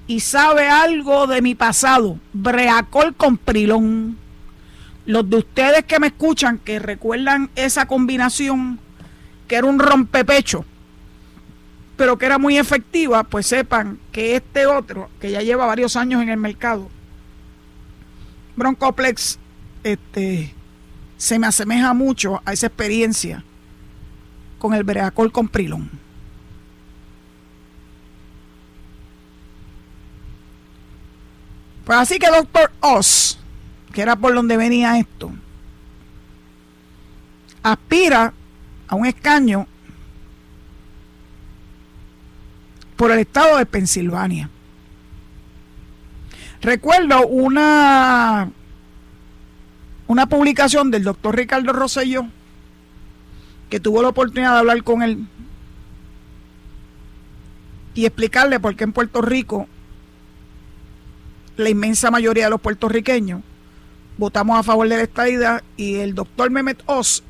y 0.06 0.20
sabe 0.20 0.68
algo 0.68 1.26
de 1.26 1.42
mi 1.42 1.54
pasado 1.54 2.18
breacol 2.32 3.14
con 3.14 3.36
prilón 3.36 4.16
los 5.04 5.28
de 5.28 5.36
ustedes 5.36 5.84
que 5.84 6.00
me 6.00 6.08
escuchan 6.08 6.58
que 6.58 6.78
recuerdan 6.78 7.50
esa 7.56 7.86
combinación 7.86 8.78
que 9.48 9.56
era 9.56 9.66
un 9.66 9.78
rompepecho 9.78 10.64
pero 11.96 12.18
que 12.18 12.26
era 12.26 12.38
muy 12.38 12.58
efectiva, 12.58 13.24
pues 13.24 13.46
sepan 13.46 13.98
que 14.12 14.36
este 14.36 14.66
otro, 14.66 15.08
que 15.20 15.30
ya 15.30 15.40
lleva 15.40 15.66
varios 15.66 15.96
años 15.96 16.22
en 16.22 16.28
el 16.28 16.36
mercado, 16.36 16.88
Broncoplex, 18.54 19.38
este, 19.82 20.54
se 21.16 21.38
me 21.38 21.46
asemeja 21.46 21.94
mucho 21.94 22.42
a 22.44 22.52
esa 22.52 22.66
experiencia 22.66 23.44
con 24.58 24.74
el 24.74 24.84
Breacol 24.84 25.32
con 25.32 25.48
Prilón. 25.48 25.90
Pues 31.86 32.00
así 32.00 32.18
que 32.18 32.26
Doctor 32.26 32.72
Oz, 32.80 33.38
que 33.92 34.02
era 34.02 34.16
por 34.16 34.34
donde 34.34 34.56
venía 34.56 34.98
esto, 34.98 35.30
aspira 37.62 38.34
a 38.88 38.96
un 38.96 39.06
escaño 39.06 39.68
por 42.96 43.12
el 43.12 43.20
estado 43.20 43.58
de 43.58 43.66
Pensilvania. 43.66 44.50
Recuerdo 46.60 47.24
una, 47.28 48.50
una 50.08 50.26
publicación 50.26 50.90
del 50.90 51.04
doctor 51.04 51.36
Ricardo 51.36 51.72
Rosselló, 51.72 52.26
que 53.70 53.78
tuvo 53.78 54.02
la 54.02 54.08
oportunidad 54.08 54.54
de 54.54 54.58
hablar 54.58 54.82
con 54.82 55.04
él 55.04 55.24
y 57.94 58.06
explicarle 58.06 58.58
por 58.58 58.74
qué 58.74 58.82
en 58.82 58.92
Puerto 58.92 59.22
Rico 59.22 59.68
la 61.56 61.68
inmensa 61.70 62.10
mayoría 62.10 62.44
de 62.44 62.50
los 62.50 62.60
puertorriqueños 62.60 63.42
votamos 64.18 64.58
a 64.58 64.62
favor 64.62 64.88
de 64.88 64.96
la 64.96 65.02
estadidad 65.02 65.62
y 65.76 65.96
el 65.96 66.14
doctor 66.14 66.50
Mehmet 66.50 66.82
Oz 66.86 67.22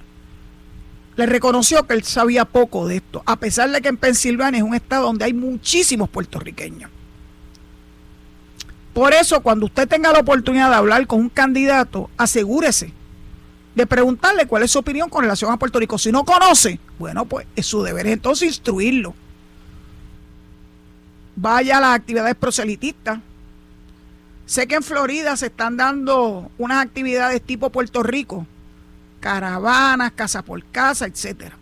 le 1.17 1.27
reconoció 1.27 1.87
que 1.87 1.95
él 1.95 2.05
sabía 2.05 2.45
poco 2.45 2.87
de 2.87 2.97
esto, 2.97 3.23
a 3.25 3.37
pesar 3.37 3.71
de 3.71 3.81
que 3.81 3.89
en 3.89 3.97
Pensilvania 3.97 4.59
es 4.59 4.65
un 4.65 4.75
estado 4.75 5.07
donde 5.07 5.25
hay 5.25 5.33
muchísimos 5.33 6.11
puertorriqueños. 6.11 6.91
Por 8.93 9.15
eso, 9.15 9.41
cuando 9.41 9.67
usted 9.67 9.89
tenga 9.89 10.13
la 10.13 10.21
oportunidad 10.21 10.71
de 10.71 10.77
hablar 10.77 11.07
con 11.07 11.21
un 11.21 11.29
candidato, 11.29 12.11
asegúrese 12.17 12.93
de 13.75 13.87
preguntarle 13.87 14.47
cuál 14.47 14.63
es 14.63 14.71
su 14.71 14.79
opinión 14.79 15.11
con 15.11 15.23
relación 15.23 15.53
a 15.53 15.59
Puerto 15.59 15.79
Rico. 15.79 15.99
Si 15.99 16.11
no 16.11 16.25
conoce, 16.25 16.81
bueno, 16.99 17.27
pues 17.27 17.47
es 17.57 17.67
su 17.67 17.83
deber 17.83 18.07
entonces 18.07 18.49
instruirlo. 18.49 19.15
Vaya 21.35 21.77
a 21.77 21.81
las 21.81 21.95
actividades 21.95 22.35
proselitistas. 22.37 23.21
Sé 24.47 24.69
que 24.69 24.77
en 24.77 24.83
Florida 24.85 25.37
se 25.37 25.47
están 25.47 25.77
dando 25.77 26.51
unas 26.57 26.85
actividades 26.85 27.43
tipo 27.43 27.71
Puerto 27.71 28.05
Rico, 28.05 28.47
caravanas, 29.19 30.13
casa 30.13 30.43
por 30.43 30.65
casa, 30.67 31.07
etcétera. 31.07 31.57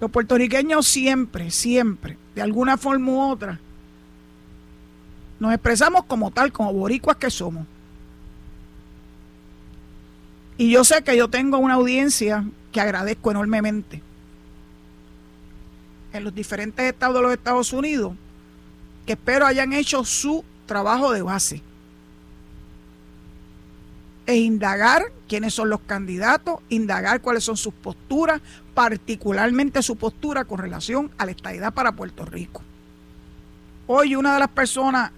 Los 0.00 0.10
puertorriqueños 0.10 0.86
siempre, 0.86 1.52
siempre, 1.52 2.18
de 2.34 2.42
alguna 2.42 2.76
forma 2.76 3.12
u 3.12 3.20
otra, 3.20 3.60
nos 5.38 5.52
expresamos 5.52 6.04
como 6.06 6.32
tal, 6.32 6.52
como 6.52 6.72
boricuas 6.72 7.16
que 7.16 7.30
somos. 7.30 7.66
Y 10.56 10.70
yo 10.70 10.82
sé 10.82 11.02
que 11.04 11.16
yo 11.16 11.28
tengo 11.28 11.58
una 11.58 11.74
audiencia 11.74 12.44
que 12.72 12.80
agradezco 12.80 13.30
enormemente. 13.30 14.02
En 16.12 16.24
los 16.24 16.34
diferentes 16.34 16.84
estados 16.84 17.16
de 17.16 17.22
los 17.22 17.32
Estados 17.32 17.72
Unidos, 17.72 18.14
que 19.06 19.12
espero 19.12 19.46
hayan 19.46 19.72
hecho 19.72 20.04
su 20.04 20.44
trabajo 20.66 21.12
de 21.12 21.22
base 21.22 21.62
e 24.26 24.36
indagar 24.36 25.02
quiénes 25.28 25.54
son 25.54 25.68
los 25.68 25.80
candidatos, 25.80 26.60
indagar 26.68 27.20
cuáles 27.20 27.44
son 27.44 27.56
sus 27.56 27.74
posturas, 27.74 28.40
particularmente 28.72 29.82
su 29.82 29.96
postura 29.96 30.44
con 30.44 30.58
relación 30.58 31.10
a 31.18 31.26
la 31.26 31.32
estadidad 31.32 31.74
para 31.74 31.92
Puerto 31.92 32.24
Rico. 32.24 32.62
Hoy 33.86 34.16
una 34.16 34.34
de 34.34 34.40
las 34.40 34.48
personas 34.48 35.10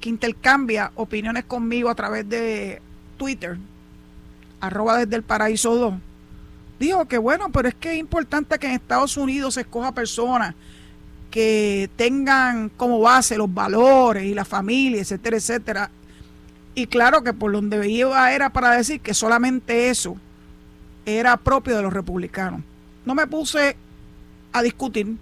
que 0.00 0.08
intercambia 0.08 0.90
opiniones 0.96 1.44
conmigo 1.44 1.88
a 1.88 1.94
través 1.94 2.28
de 2.28 2.82
Twitter, 3.16 3.56
arroba 4.60 4.98
desde 4.98 5.16
el 5.16 5.22
paraíso 5.22 5.76
2, 5.76 5.94
dijo 6.80 7.06
que 7.06 7.18
bueno, 7.18 7.50
pero 7.52 7.68
es 7.68 7.74
que 7.74 7.92
es 7.92 7.98
importante 7.98 8.58
que 8.58 8.66
en 8.66 8.72
Estados 8.72 9.16
Unidos 9.16 9.54
se 9.54 9.60
escoja 9.60 9.92
personas 9.92 10.54
que 11.34 11.90
tengan 11.96 12.68
como 12.68 13.00
base 13.00 13.36
los 13.36 13.52
valores 13.52 14.22
y 14.22 14.34
la 14.34 14.44
familia, 14.44 15.00
etcétera, 15.00 15.36
etcétera, 15.36 15.90
y 16.76 16.86
claro 16.86 17.24
que 17.24 17.32
por 17.32 17.50
donde 17.50 17.90
iba 17.90 18.32
era 18.32 18.50
para 18.50 18.70
decir 18.70 19.00
que 19.00 19.14
solamente 19.14 19.90
eso 19.90 20.16
era 21.04 21.36
propio 21.36 21.74
de 21.74 21.82
los 21.82 21.92
republicanos. 21.92 22.60
No 23.04 23.16
me 23.16 23.26
puse 23.26 23.76
a 24.52 24.62
discutir. 24.62 25.16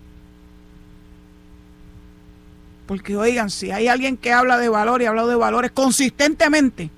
Porque 2.85 3.16
oigan, 3.16 3.48
si 3.48 3.70
hay 3.70 3.88
alguien 3.88 4.18
que 4.18 4.35
habla 4.35 4.59
de 4.59 4.68
valor 4.68 5.01
y 5.01 5.07
ha 5.07 5.09
hablado 5.09 5.29
de 5.29 5.37
valores 5.37 5.70
consistentemente, 5.70 6.90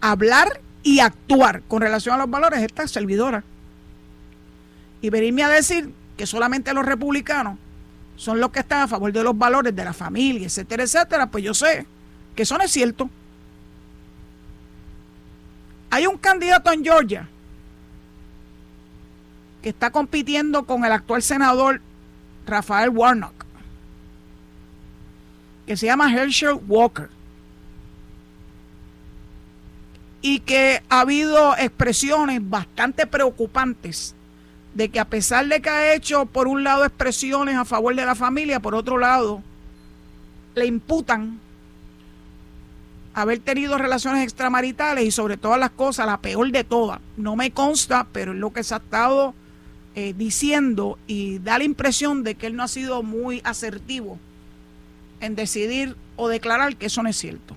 hablar 0.00 0.60
y 0.82 0.98
actuar 0.98 1.62
con 1.68 1.82
relación 1.82 2.16
a 2.16 2.18
los 2.18 2.30
valores, 2.30 2.62
esta 2.62 2.88
servidora. 2.88 3.44
Y 5.00 5.08
venirme 5.10 5.44
a 5.44 5.48
decir 5.48 5.92
que 6.16 6.26
solamente 6.26 6.74
los 6.74 6.84
republicanos 6.84 7.60
son 8.16 8.40
los 8.40 8.50
que 8.50 8.60
están 8.60 8.82
a 8.82 8.88
favor 8.88 9.12
de 9.12 9.22
los 9.22 9.36
valores 9.36 9.76
de 9.76 9.84
la 9.84 9.92
familia, 9.92 10.46
etcétera, 10.46 10.82
etcétera, 10.82 11.26
pues 11.26 11.44
yo 11.44 11.54
sé 11.54 11.86
que 12.34 12.42
eso 12.42 12.58
no 12.58 12.64
es 12.64 12.70
cierto. 12.70 13.08
Hay 15.90 16.06
un 16.06 16.18
candidato 16.18 16.72
en 16.72 16.82
Georgia 16.82 17.28
que 19.62 19.68
está 19.68 19.90
compitiendo 19.90 20.64
con 20.64 20.84
el 20.84 20.92
actual 20.92 21.22
senador 21.22 21.80
Rafael 22.46 22.90
Warnock, 22.90 23.44
que 25.66 25.76
se 25.76 25.86
llama 25.86 26.12
Herschel 26.12 26.58
Walker, 26.66 27.08
y 30.22 30.40
que 30.40 30.82
ha 30.88 31.00
habido 31.00 31.56
expresiones 31.56 32.40
bastante 32.48 33.06
preocupantes 33.06 34.15
de 34.76 34.90
que 34.90 35.00
a 35.00 35.06
pesar 35.06 35.46
de 35.46 35.62
que 35.62 35.70
ha 35.70 35.94
hecho 35.94 36.26
por 36.26 36.46
un 36.46 36.62
lado 36.62 36.84
expresiones 36.84 37.56
a 37.56 37.64
favor 37.64 37.96
de 37.96 38.04
la 38.04 38.14
familia, 38.14 38.60
por 38.60 38.74
otro 38.74 38.98
lado 38.98 39.42
le 40.54 40.66
imputan 40.66 41.40
haber 43.14 43.38
tenido 43.38 43.78
relaciones 43.78 44.22
extramaritales 44.22 45.06
y 45.06 45.10
sobre 45.10 45.38
todas 45.38 45.58
las 45.58 45.70
cosas, 45.70 46.06
la 46.06 46.20
peor 46.20 46.52
de 46.52 46.62
todas, 46.62 47.00
no 47.16 47.36
me 47.36 47.52
consta, 47.52 48.06
pero 48.12 48.32
es 48.32 48.38
lo 48.38 48.52
que 48.52 48.62
se 48.62 48.74
ha 48.74 48.76
estado 48.76 49.34
eh, 49.94 50.12
diciendo 50.14 50.98
y 51.06 51.38
da 51.38 51.56
la 51.56 51.64
impresión 51.64 52.22
de 52.22 52.34
que 52.34 52.46
él 52.46 52.54
no 52.54 52.62
ha 52.62 52.68
sido 52.68 53.02
muy 53.02 53.40
asertivo 53.44 54.18
en 55.20 55.36
decidir 55.36 55.96
o 56.16 56.28
declarar 56.28 56.76
que 56.76 56.86
eso 56.86 57.02
no 57.02 57.08
es 57.08 57.16
cierto. 57.16 57.56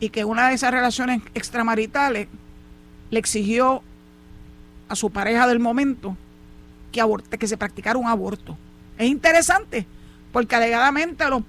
Y 0.00 0.08
que 0.08 0.24
una 0.24 0.48
de 0.48 0.56
esas 0.56 0.72
relaciones 0.72 1.22
extramaritales 1.34 2.26
le 3.12 3.18
exigió 3.20 3.84
a 4.88 4.96
su 4.96 5.10
pareja 5.10 5.46
del 5.46 5.60
momento 5.60 6.16
que, 6.94 7.00
aborte, 7.00 7.36
que 7.36 7.48
se 7.48 7.56
practicara 7.56 7.98
un 7.98 8.06
aborto. 8.06 8.56
Es 8.96 9.08
interesante, 9.08 9.84
porque 10.32 10.54
alegadamente 10.54 11.28
los 11.28 11.42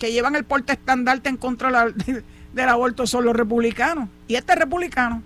que 0.00 0.10
llevan 0.10 0.34
el 0.34 0.44
porte 0.44 0.72
estandarte 0.72 1.28
en 1.28 1.36
contra 1.36 1.86
del 1.86 2.68
aborto 2.68 3.06
son 3.06 3.24
los 3.24 3.36
republicanos. 3.36 4.08
Y 4.26 4.34
este 4.34 4.56
republicano, 4.56 5.22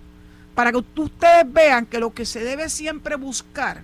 para 0.55 0.71
que 0.71 0.85
ustedes 0.97 1.51
vean 1.51 1.87
que 1.87 1.99
lo 1.99 2.13
que 2.13 2.27
se 2.27 2.45
debe 2.45 2.69
siempre 2.69 3.17
buscar 3.17 3.83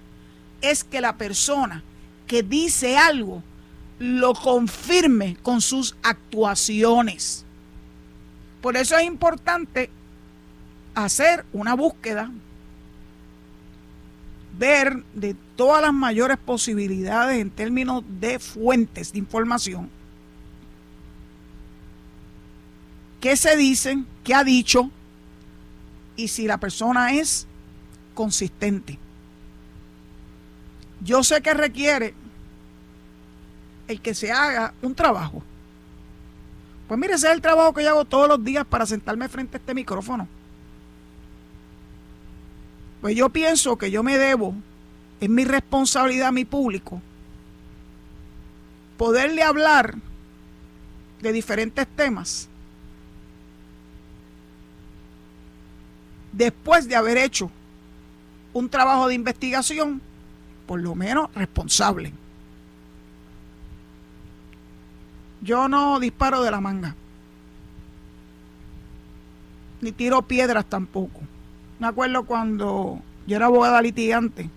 es 0.61 0.85
que 0.85 1.01
la 1.01 1.17
persona 1.17 1.83
que 2.27 2.43
dice 2.43 2.99
algo 2.99 3.43
lo 3.99 4.35
confirme 4.35 5.39
con 5.43 5.63
sus 5.63 5.97
actuaciones. 6.03 7.47
Por 8.61 8.77
eso 8.77 8.99
es 8.99 9.05
importante 9.05 9.89
hacer 10.95 11.47
una 11.55 11.75
búsqueda, 11.75 12.31
ver 14.59 15.05
de 15.15 15.37
todas 15.57 15.81
las 15.81 15.93
mayores 15.93 16.37
posibilidades 16.37 17.41
en 17.41 17.51
términos 17.51 18.03
de 18.21 18.39
fuentes 18.39 19.13
de 19.13 19.19
información. 19.19 19.89
¿Qué 23.21 23.37
se 23.37 23.57
dicen? 23.57 24.07
¿Qué 24.25 24.35
ha 24.35 24.45
dicho? 24.45 24.91
Y 26.17 26.29
si 26.29 26.47
la 26.47 26.59
persona 26.59 27.15
es 27.15 27.47
consistente. 28.15 28.99
Yo 31.01 31.23
sé 31.23 31.41
que 31.41 31.55
requiere 31.55 32.15
el 33.87 34.01
que 34.01 34.15
se 34.15 34.33
haga 34.33 34.75
un 34.83 34.95
trabajo. 34.95 35.43
Pues 36.89 36.99
mire, 36.99 37.15
ese 37.15 37.29
es 37.29 37.35
el 37.35 37.41
trabajo 37.41 37.73
que 37.73 37.83
yo 37.83 37.91
hago 37.91 38.05
todos 38.05 38.29
los 38.29 38.43
días 38.43 38.65
para 38.67 38.87
sentarme 38.87 39.29
frente 39.29 39.57
a 39.57 39.61
este 39.61 39.75
micrófono. 39.75 40.27
Pues 43.01 43.15
yo 43.17 43.29
pienso 43.29 43.79
que 43.79 43.91
yo 43.91 44.03
me 44.03 44.19
debo, 44.19 44.55
es 45.21 45.29
mi 45.29 45.45
responsabilidad 45.45 46.29
a 46.29 46.33
mi 46.33 46.45
público, 46.45 47.01
poderle 48.97 49.43
hablar 49.43 49.97
de 51.23 51.33
diferentes 51.33 51.87
temas 51.87 52.49
después 56.33 56.89
de 56.89 56.97
haber 56.97 57.19
hecho 57.19 57.51
un 58.53 58.69
trabajo 58.69 59.09
de 59.09 59.15
investigación, 59.15 60.01
por 60.67 60.81
lo 60.81 60.95
menos 60.95 61.33
responsable. 61.35 62.13
Yo 65.41 65.69
no 65.69 66.01
disparo 66.01 66.43
de 66.43 66.51
la 66.51 66.61
manga, 66.61 66.95
ni 69.81 69.93
tiro 69.93 70.23
piedras 70.23 70.65
tampoco. 70.67 71.28
Me 71.79 71.87
acuerdo 71.87 72.25
cuando 72.25 73.01
yo 73.27 73.37
era 73.37 73.47
abogada 73.47 73.81
litigante, 73.81 74.51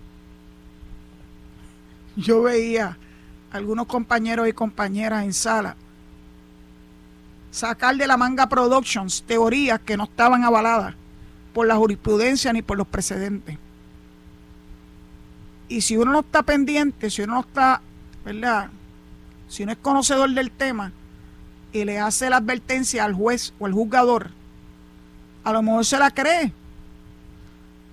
yo 2.16 2.42
veía 2.42 2.98
algunos 3.52 3.86
compañeros 3.86 4.48
y 4.48 4.52
compañeras 4.52 5.24
en 5.24 5.32
sala 5.32 5.76
sacar 7.50 7.96
de 7.96 8.06
la 8.06 8.16
manga 8.16 8.48
Productions 8.48 9.22
teorías 9.22 9.78
que 9.80 9.96
no 9.96 10.04
estaban 10.04 10.42
avaladas 10.42 10.94
por 11.52 11.66
la 11.66 11.76
jurisprudencia 11.76 12.52
ni 12.52 12.62
por 12.62 12.78
los 12.78 12.86
precedentes. 12.86 13.58
Y 15.68 15.82
si 15.82 15.96
uno 15.96 16.12
no 16.12 16.20
está 16.20 16.42
pendiente, 16.42 17.10
si 17.10 17.22
uno 17.22 17.34
no 17.34 17.40
está, 17.40 17.82
¿verdad? 18.24 18.70
Si 19.48 19.62
uno 19.62 19.72
es 19.72 19.78
conocedor 19.78 20.30
del 20.30 20.50
tema 20.50 20.92
y 21.72 21.84
le 21.84 21.98
hace 21.98 22.30
la 22.30 22.38
advertencia 22.38 23.04
al 23.04 23.14
juez 23.14 23.52
o 23.58 23.66
al 23.66 23.72
juzgador, 23.72 24.30
a 25.44 25.52
lo 25.52 25.62
mejor 25.62 25.84
se 25.84 25.98
la 25.98 26.10
cree 26.10 26.52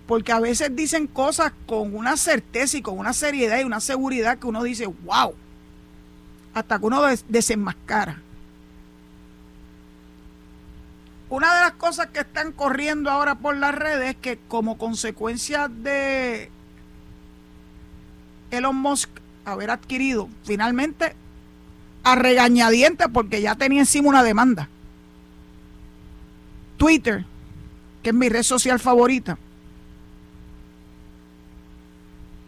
porque 0.10 0.32
a 0.32 0.40
veces 0.40 0.76
dicen 0.76 1.06
cosas 1.06 1.54
con 1.68 1.96
una 1.96 2.18
certeza 2.18 2.76
y 2.76 2.82
con 2.82 2.98
una 2.98 3.14
seriedad 3.14 3.60
y 3.60 3.64
una 3.64 3.80
seguridad 3.80 4.40
que 4.40 4.48
uno 4.48 4.64
dice, 4.64 4.88
wow, 4.88 5.36
hasta 6.52 6.80
que 6.80 6.86
uno 6.88 7.04
desenmascara. 7.28 8.20
Una 11.30 11.54
de 11.54 11.60
las 11.62 11.74
cosas 11.74 12.08
que 12.08 12.22
están 12.22 12.54
corriendo 12.54 13.12
ahora 13.12 13.36
por 13.36 13.56
las 13.56 13.76
redes 13.76 14.10
es 14.10 14.16
que 14.16 14.40
como 14.48 14.80
consecuencia 14.80 15.68
de 15.68 16.50
Elon 18.50 18.78
Musk 18.78 19.12
haber 19.46 19.70
adquirido 19.70 20.28
finalmente 20.44 21.14
a 22.04 22.16
regañadientes 22.16 23.10
porque 23.14 23.44
ya 23.44 23.54
tenía 23.54 23.82
encima 23.82 24.10
una 24.10 24.24
demanda. 24.24 24.70
Twitter, 26.78 27.26
que 28.02 28.10
es 28.10 28.16
mi 28.16 28.28
red 28.28 28.42
social 28.42 28.80
favorita, 28.80 29.38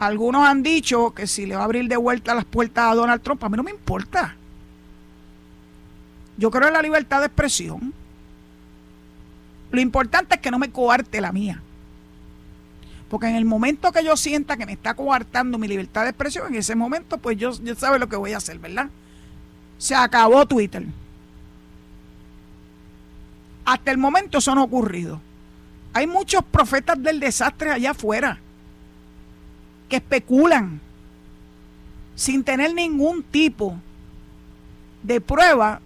Algunos 0.02 0.48
han 0.48 0.64
dicho 0.64 1.14
que 1.14 1.28
si 1.28 1.46
le 1.46 1.56
va 1.56 1.62
a 1.62 1.66
abrir 1.66 1.88
de 1.88 1.96
vuelta 1.96 2.34
las 2.34 2.46
puertas 2.46 2.92
a 2.92 2.96
Donald 2.96 3.22
Trump, 3.22 3.44
a 3.44 3.50
mí 3.50 3.56
no 3.56 3.62
me 3.62 3.70
importa. 3.70 4.36
Yo 6.38 6.50
creo 6.50 6.70
en 6.70 6.74
la 6.74 6.82
libertad 6.82 7.20
de 7.20 7.28
expresión. 7.28 7.94
Lo 9.70 9.80
importante 9.80 10.34
es 10.34 10.42
que 10.42 10.50
no 10.50 10.58
me 10.58 10.72
coarte 10.72 11.22
la 11.22 11.32
mía. 11.32 11.62
Porque 13.12 13.28
en 13.28 13.36
el 13.36 13.46
momento 13.46 13.92
que 13.92 14.04
yo 14.04 14.18
sienta 14.18 14.58
que 14.58 14.66
me 14.66 14.72
está 14.72 14.96
coartando 14.96 15.60
mi 15.60 15.68
libertad 15.68 16.02
de 16.02 16.10
expresión, 16.10 16.48
en 16.48 16.56
ese 16.56 16.74
momento, 16.74 17.20
pues 17.20 17.38
yo, 17.38 17.52
yo 17.62 17.76
sabe 17.76 18.00
lo 18.00 18.10
que 18.10 18.16
voy 18.16 18.34
a 18.34 18.38
hacer, 18.38 18.58
¿verdad? 18.58 18.90
Se 19.78 19.94
acabó 19.94 20.48
Twitter. 20.48 20.84
Hasta 23.66 23.92
el 23.92 24.00
momento 24.00 24.40
eso 24.40 24.56
no 24.56 24.62
ha 24.62 24.64
ocurrido. 24.64 25.22
Hay 25.94 26.08
muchos 26.08 26.44
profetas 26.44 27.00
del 27.04 27.20
desastre 27.20 27.70
allá 27.70 27.92
afuera 27.92 28.40
que 29.92 29.98
especulan 29.98 30.80
sin 32.16 32.46
tener 32.46 32.74
ningún 32.74 33.24
tipo 33.24 33.78
de 35.04 35.20
prueba 35.20 35.82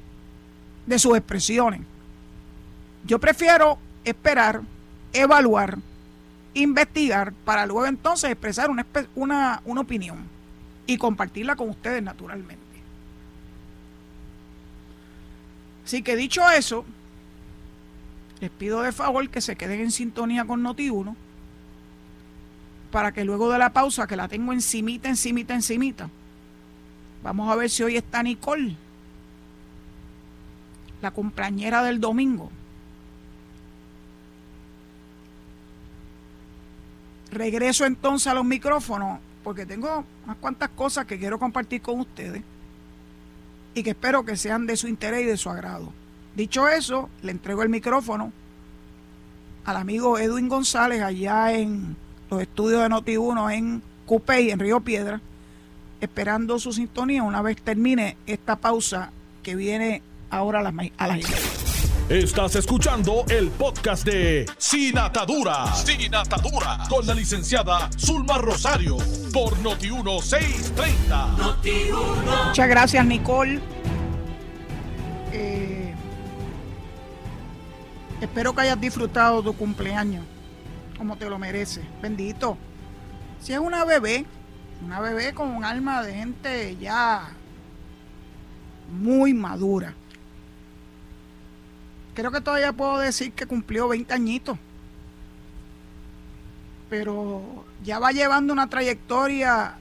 de 0.86 1.00
sus 1.00 1.18
expresiones. 1.18 1.82
Yo 3.04 3.18
prefiero 3.18 3.80
esperar, 4.04 4.62
evaluar, 5.12 5.80
investigar 6.54 7.34
para 7.46 7.66
luego 7.66 7.88
entonces 7.88 8.30
expresar 8.30 8.70
una, 8.70 8.86
una, 9.16 9.64
una 9.66 9.82
opinión 9.82 10.20
y 10.86 11.00
compartirla 11.00 11.56
con 11.56 11.70
ustedes 11.70 12.04
naturalmente. 12.04 12.64
Así 15.84 16.04
que 16.04 16.16
dicho 16.16 16.48
eso, 16.52 16.86
les 18.40 18.52
pido 18.52 18.84
de 18.84 18.92
favor 18.92 19.28
que 19.32 19.42
se 19.42 19.56
queden 19.56 19.82
en 19.82 19.90
sintonía 19.90 20.46
con 20.46 20.64
Noti1 20.64 21.16
para 22.96 23.12
que 23.12 23.26
luego 23.26 23.52
de 23.52 23.60
la 23.60 23.74
pausa, 23.74 24.08
que 24.08 24.16
la 24.16 24.30
tengo 24.30 24.54
encimita, 24.54 25.10
encimita, 25.10 25.54
encimita, 25.54 26.10
vamos 27.22 27.52
a 27.52 27.56
ver 27.58 27.70
si 27.70 27.84
hoy 27.84 27.98
está 27.98 28.24
Nicole, 28.24 28.78
la 31.02 31.12
compañera 31.12 31.84
del 31.84 32.00
domingo. 32.00 32.50
Regreso 37.34 37.84
entonces 37.84 38.28
a 38.28 38.34
los 38.34 38.46
micrófonos 38.46 39.20
porque 39.44 39.66
tengo 39.66 40.06
unas 40.24 40.38
cuantas 40.38 40.70
cosas 40.70 41.06
que 41.06 41.20
quiero 41.20 41.38
compartir 41.38 41.82
con 41.82 42.00
ustedes 42.00 42.44
y 43.74 43.84
que 43.84 43.90
espero 43.90 44.24
que 44.24 44.38
sean 44.38 44.66
de 44.66 44.78
su 44.78 44.88
interés 44.88 45.24
y 45.24 45.26
de 45.26 45.36
su 45.36 45.50
agrado. 45.50 45.92
Dicho 46.34 46.70
eso, 46.70 47.10
le 47.24 47.34
entrego 47.34 47.62
el 47.62 47.68
micrófono 47.68 48.32
al 49.66 49.76
amigo 49.76 50.18
Edwin 50.18 50.48
González 50.48 51.02
allá 51.02 51.52
en 51.52 52.05
los 52.30 52.42
estudios 52.42 52.82
de 52.82 52.90
Noti1 52.90 53.54
en 53.54 53.82
Cupey, 54.06 54.52
en 54.52 54.60
Río 54.60 54.80
Piedra, 54.80 55.22
esperando 56.02 56.60
su 56.60 56.74
sintonía 56.74 57.24
una 57.24 57.42
vez 57.42 57.62
termine 57.62 58.18
esta 58.28 58.56
pausa 58.56 59.12
que 59.44 59.56
viene 59.56 60.02
ahora 60.30 60.60
a 60.60 60.64
las, 60.64 60.74
a 60.98 61.08
las 61.08 61.20
Estás 62.10 62.56
escuchando 62.56 63.26
el 63.30 63.50
podcast 63.50 64.06
de 64.06 64.46
Sin 64.60 64.96
Atadura. 64.98 65.74
Sin 65.74 66.14
Atadura. 66.14 66.84
Con 66.88 67.08
la 67.08 67.16
licenciada 67.16 67.90
Zulma 67.98 68.38
Rosario. 68.38 68.98
Por 69.34 69.58
Noti1630. 69.58 71.38
Noti 71.38 71.72
Muchas 72.48 72.70
gracias, 72.70 73.06
Nicole. 73.08 73.60
Eh, 75.32 75.96
espero 78.22 78.54
que 78.54 78.62
hayas 78.62 78.80
disfrutado 78.80 79.42
tu 79.42 79.54
cumpleaños 79.54 80.24
como 80.98 81.18
te 81.18 81.30
lo 81.30 81.40
merece. 81.40 81.82
Bendito. 82.02 82.58
Si 83.40 83.54
es 83.54 83.60
una 83.60 83.86
bebé, 83.86 84.26
una 84.84 85.00
bebé 85.00 85.34
con 85.34 85.50
un 85.50 85.64
alma 85.64 86.02
de 86.04 86.14
gente 86.14 86.78
ya 86.78 87.30
muy 88.90 89.34
madura. 89.34 89.94
Creo 92.14 92.32
que 92.32 92.42
todavía 92.42 92.72
puedo 92.74 92.98
decir 92.98 93.34
que 93.34 93.46
cumplió 93.46 93.88
20 93.88 94.14
añitos. 94.14 94.58
Pero 96.90 97.66
ya 97.84 98.00
va 98.00 98.12
llevando 98.12 98.54
una 98.54 98.70
trayectoria 98.70 99.76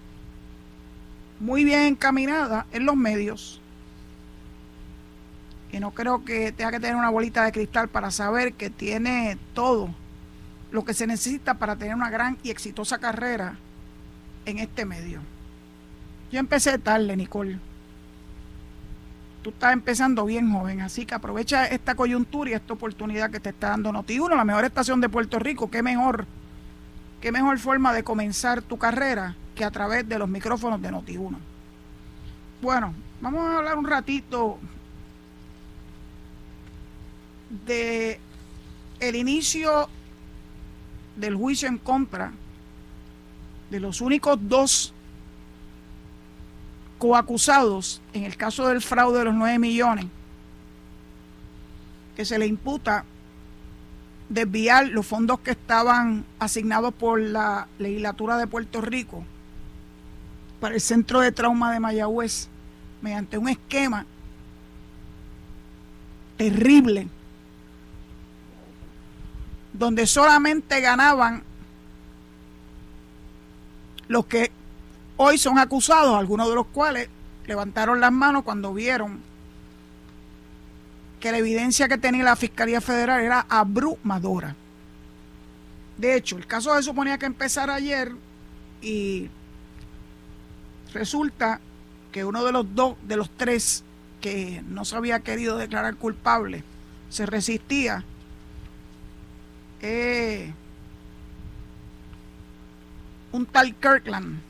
muy 1.39 1.65
bien 1.65 1.81
encaminada 1.83 2.67
en 2.73 2.87
los 2.87 2.97
medios. 2.97 3.61
Y 5.71 5.81
no 5.81 5.93
creo 5.93 6.25
que 6.25 6.53
tenga 6.53 6.73
que 6.73 6.81
tener 6.81 6.97
una 6.97 7.11
bolita 7.11 7.45
de 7.45 7.53
cristal 7.53 7.89
para 7.89 8.11
saber 8.11 8.55
que 8.55 8.71
tiene 8.71 9.39
todo 9.55 9.91
lo 10.75 10.85
que 10.85 10.93
se 10.93 11.07
necesita 11.07 11.55
para 11.55 11.77
tener 11.77 11.95
una 11.95 12.11
gran 12.11 12.37
y 12.43 12.51
exitosa 12.51 12.99
carrera 12.99 13.55
en 14.45 14.59
este 14.59 14.85
medio. 14.85 15.21
Yo 16.33 16.41
empecé 16.41 16.81
tarde, 16.81 17.17
Nicole. 17.17 17.61
Tú 19.43 19.51
estás 19.51 19.73
empezando 19.73 20.25
bien 20.25 20.53
joven, 20.53 20.81
así 20.81 21.07
que 21.07 21.15
aprovecha 21.15 21.67
esta 21.67 21.95
coyuntura 21.95 22.51
y 22.51 22.55
esta 22.55 22.73
oportunidad 22.73 23.31
que 23.31 23.39
te 23.39 23.51
está 23.51 23.69
dando 23.69 23.93
Noti1, 23.93 24.35
la 24.35 24.45
mejor 24.45 24.65
estación 24.65 25.01
de 25.01 25.09
Puerto 25.09 25.39
Rico. 25.39 25.71
Qué 25.71 25.81
mejor, 25.81 26.27
qué 27.21 27.31
mejor 27.31 27.57
forma 27.61 27.93
de 27.93 28.03
comenzar 28.03 28.61
tu 28.61 28.77
carrera 28.77 29.37
que 29.55 29.65
a 29.65 29.71
través 29.71 30.09
de 30.09 30.19
los 30.19 30.29
micrófonos 30.29 30.83
de 30.83 30.91
Noti1. 30.91 31.37
Bueno, 32.61 32.95
vamos 33.21 33.49
a 33.49 33.59
hablar 33.59 33.79
un 33.79 33.87
ratito 33.87 34.59
de 37.65 38.19
el 38.99 39.15
inicio 39.15 39.89
del 41.17 41.37
juicio 41.37 41.69
en 41.69 41.79
contra 41.79 42.33
de 43.71 43.81
los 43.81 44.01
únicos 44.01 44.39
dos 44.43 44.93
coacusados 46.99 48.01
en 48.13 48.25
el 48.25 48.37
caso 48.37 48.67
del 48.69 48.81
fraude 48.81 49.19
de 49.19 49.25
los 49.27 49.35
9 49.35 49.59
millones 49.59 50.07
que 52.17 52.25
se 52.25 52.39
le 52.39 52.47
imputa 52.47 53.05
desviar 54.29 54.89
los 54.89 55.07
fondos 55.07 55.41
que 55.41 55.51
estaban 55.51 56.25
asignados 56.39 56.95
por 56.95 57.21
la 57.21 57.69
legislatura 57.79 58.37
de 58.37 58.47
Puerto 58.47 58.81
Rico 58.81 59.25
para 60.61 60.75
el 60.75 60.81
centro 60.81 61.21
de 61.21 61.33
trauma 61.33 61.73
de 61.73 61.81
Mayagüez 61.81 62.49
mediante 63.03 63.37
un 63.37 63.49
esquema 63.49 64.07
terrible 66.37 67.09
donde 69.75 70.07
solamente 70.07 70.81
ganaban 70.81 71.43
los 74.09 74.25
que 74.27 74.51
hoy 75.17 75.37
son 75.37 75.59
acusados, 75.59 76.17
algunos 76.17 76.49
de 76.49 76.55
los 76.55 76.67
cuales 76.69 77.09
levantaron 77.47 78.01
las 78.01 78.13
manos 78.13 78.45
cuando 78.45 78.73
vieron 78.73 79.21
que 81.21 81.33
la 81.33 81.39
evidencia 81.39 81.89
que 81.89 81.99
tenía 81.99 82.23
la 82.23 82.37
Fiscalía 82.37 82.81
Federal 82.81 83.21
era 83.21 83.47
abrumadora. 83.49 84.55
De 85.99 86.17
hecho, 86.17 86.37
el 86.37 86.47
caso 86.47 86.75
se 86.77 86.83
suponía 86.83 87.19
que 87.19 87.27
empezara 87.27 87.75
ayer 87.75 88.13
y 88.81 89.29
resulta 90.93 91.61
que 92.13 92.25
uno 92.25 92.45
de 92.45 92.53
los 92.53 92.75
dos, 92.75 92.97
de 93.03 93.17
los 93.17 93.29
tres 93.31 93.83
que 94.21 94.63
no 94.69 94.85
se 94.85 94.97
había 94.97 95.21
querido 95.21 95.57
declarar 95.57 95.97
culpable, 95.97 96.63
se 97.09 97.27
resistía 97.27 98.05
eh, 99.87 100.51
un 103.33 103.45
tal 103.45 103.75
Kirkland 103.75 104.41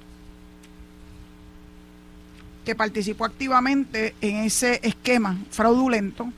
que 2.64 2.76
participó 2.76 3.24
activamente 3.24 4.14
en 4.20 4.36
ese 4.36 4.78
esquema 4.84 5.36
fraudulento 5.50 6.32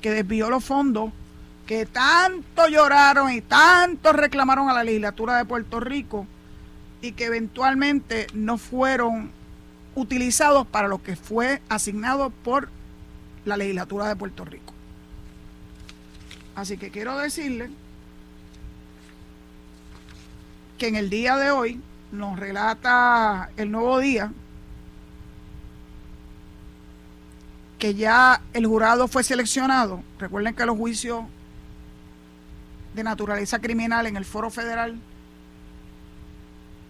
que 0.00 0.12
desvió 0.12 0.48
los 0.48 0.64
fondos 0.64 1.10
que 1.66 1.86
tanto 1.86 2.68
lloraron 2.68 3.32
y 3.32 3.40
tanto 3.40 4.12
reclamaron 4.12 4.70
a 4.70 4.72
la 4.72 4.84
legislatura 4.84 5.36
de 5.36 5.44
Puerto 5.44 5.80
Rico 5.80 6.24
y 7.02 7.12
que 7.12 7.24
eventualmente 7.24 8.28
no 8.32 8.58
fueron 8.58 9.32
utilizados 9.96 10.68
para 10.68 10.86
lo 10.86 11.02
que 11.02 11.16
fue 11.16 11.60
asignado 11.68 12.30
por 12.30 12.68
la 13.44 13.56
legislatura 13.56 14.06
de 14.06 14.14
Puerto 14.14 14.44
Rico. 14.44 14.75
Así 16.56 16.78
que 16.78 16.90
quiero 16.90 17.18
decirle 17.18 17.68
que 20.78 20.88
en 20.88 20.96
el 20.96 21.10
día 21.10 21.36
de 21.36 21.50
hoy 21.50 21.82
nos 22.10 22.38
relata 22.38 23.50
el 23.58 23.70
nuevo 23.70 23.98
día 23.98 24.32
que 27.78 27.94
ya 27.94 28.40
el 28.54 28.66
jurado 28.66 29.06
fue 29.06 29.22
seleccionado. 29.22 30.02
Recuerden 30.18 30.54
que 30.54 30.64
los 30.64 30.78
juicios 30.78 31.24
de 32.94 33.04
naturaleza 33.04 33.58
criminal 33.58 34.06
en 34.06 34.16
el 34.16 34.24
foro 34.24 34.50
federal 34.50 34.98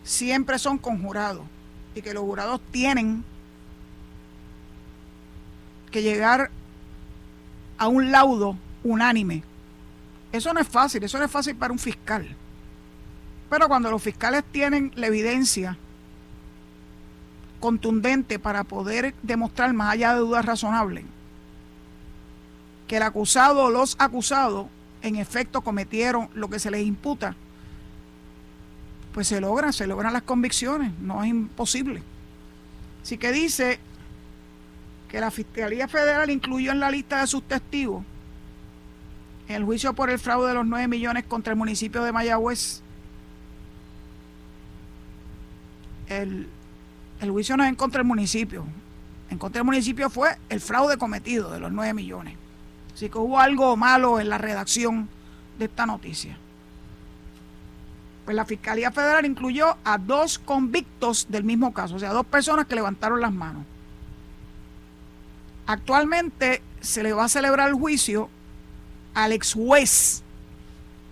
siempre 0.04 0.60
son 0.60 0.78
con 0.78 1.02
jurados 1.02 1.44
y 1.96 2.02
que 2.02 2.14
los 2.14 2.22
jurados 2.22 2.60
tienen 2.70 3.24
que 5.90 6.02
llegar 6.02 6.52
a 7.78 7.88
un 7.88 8.12
laudo 8.12 8.56
unánime 8.84 9.42
eso 10.36 10.52
no 10.52 10.60
es 10.60 10.68
fácil, 10.68 11.02
eso 11.02 11.18
no 11.18 11.24
es 11.24 11.30
fácil 11.30 11.56
para 11.56 11.72
un 11.72 11.78
fiscal. 11.78 12.26
Pero 13.48 13.68
cuando 13.68 13.90
los 13.90 14.02
fiscales 14.02 14.44
tienen 14.50 14.92
la 14.96 15.06
evidencia 15.06 15.76
contundente 17.60 18.38
para 18.38 18.64
poder 18.64 19.14
demostrar 19.22 19.72
más 19.72 19.94
allá 19.94 20.14
de 20.14 20.20
dudas 20.20 20.44
razonables 20.44 21.04
que 22.86 22.98
el 22.98 23.02
acusado 23.02 23.64
o 23.64 23.70
los 23.70 23.96
acusados 23.98 24.66
en 25.02 25.16
efecto 25.16 25.60
cometieron 25.60 26.28
lo 26.34 26.48
que 26.48 26.58
se 26.58 26.70
les 26.70 26.86
imputa, 26.86 27.34
pues 29.12 29.28
se 29.28 29.40
logran, 29.40 29.72
se 29.72 29.86
logran 29.86 30.12
las 30.12 30.22
convicciones, 30.22 30.92
no 31.00 31.22
es 31.22 31.30
imposible. 31.30 32.02
Así 33.02 33.18
que 33.18 33.32
dice 33.32 33.80
que 35.08 35.20
la 35.20 35.30
Fiscalía 35.30 35.88
Federal 35.88 36.30
incluyó 36.30 36.72
en 36.72 36.80
la 36.80 36.90
lista 36.90 37.20
de 37.20 37.26
sus 37.26 37.42
testigos 37.42 38.04
el 39.48 39.64
juicio 39.64 39.92
por 39.94 40.10
el 40.10 40.18
fraude 40.18 40.48
de 40.48 40.54
los 40.54 40.66
9 40.66 40.88
millones 40.88 41.24
contra 41.24 41.52
el 41.52 41.58
municipio 41.58 42.02
de 42.02 42.12
Mayagüez, 42.12 42.82
el, 46.08 46.48
juicio 47.20 47.56
no 47.56 47.64
es 47.64 47.68
en 47.68 47.74
contra 47.74 48.00
del 48.00 48.06
municipio. 48.06 48.64
En 49.30 49.38
contra 49.38 49.60
del 49.60 49.66
municipio 49.66 50.10
fue 50.10 50.36
el 50.48 50.60
fraude 50.60 50.96
cometido 50.96 51.50
de 51.50 51.60
los 51.60 51.72
9 51.72 51.94
millones. 51.94 52.36
Así 52.94 53.08
que 53.08 53.18
hubo 53.18 53.38
algo 53.38 53.76
malo 53.76 54.20
en 54.20 54.28
la 54.28 54.38
redacción 54.38 55.08
de 55.58 55.66
esta 55.66 55.86
noticia. 55.86 56.38
Pues 58.24 58.34
la 58.34 58.44
Fiscalía 58.44 58.90
Federal 58.90 59.24
incluyó 59.24 59.76
a 59.84 59.98
dos 59.98 60.38
convictos 60.38 61.26
del 61.28 61.44
mismo 61.44 61.72
caso, 61.72 61.94
o 61.94 61.98
sea, 61.98 62.12
dos 62.12 62.26
personas 62.26 62.66
que 62.66 62.74
levantaron 62.74 63.20
las 63.20 63.32
manos. 63.32 63.64
Actualmente 65.66 66.62
se 66.80 67.02
le 67.02 67.12
va 67.12 67.24
a 67.24 67.28
celebrar 67.28 67.68
el 67.68 67.74
juicio 67.74 68.28
al 69.16 69.32
ex 69.32 69.54
juez, 69.54 70.22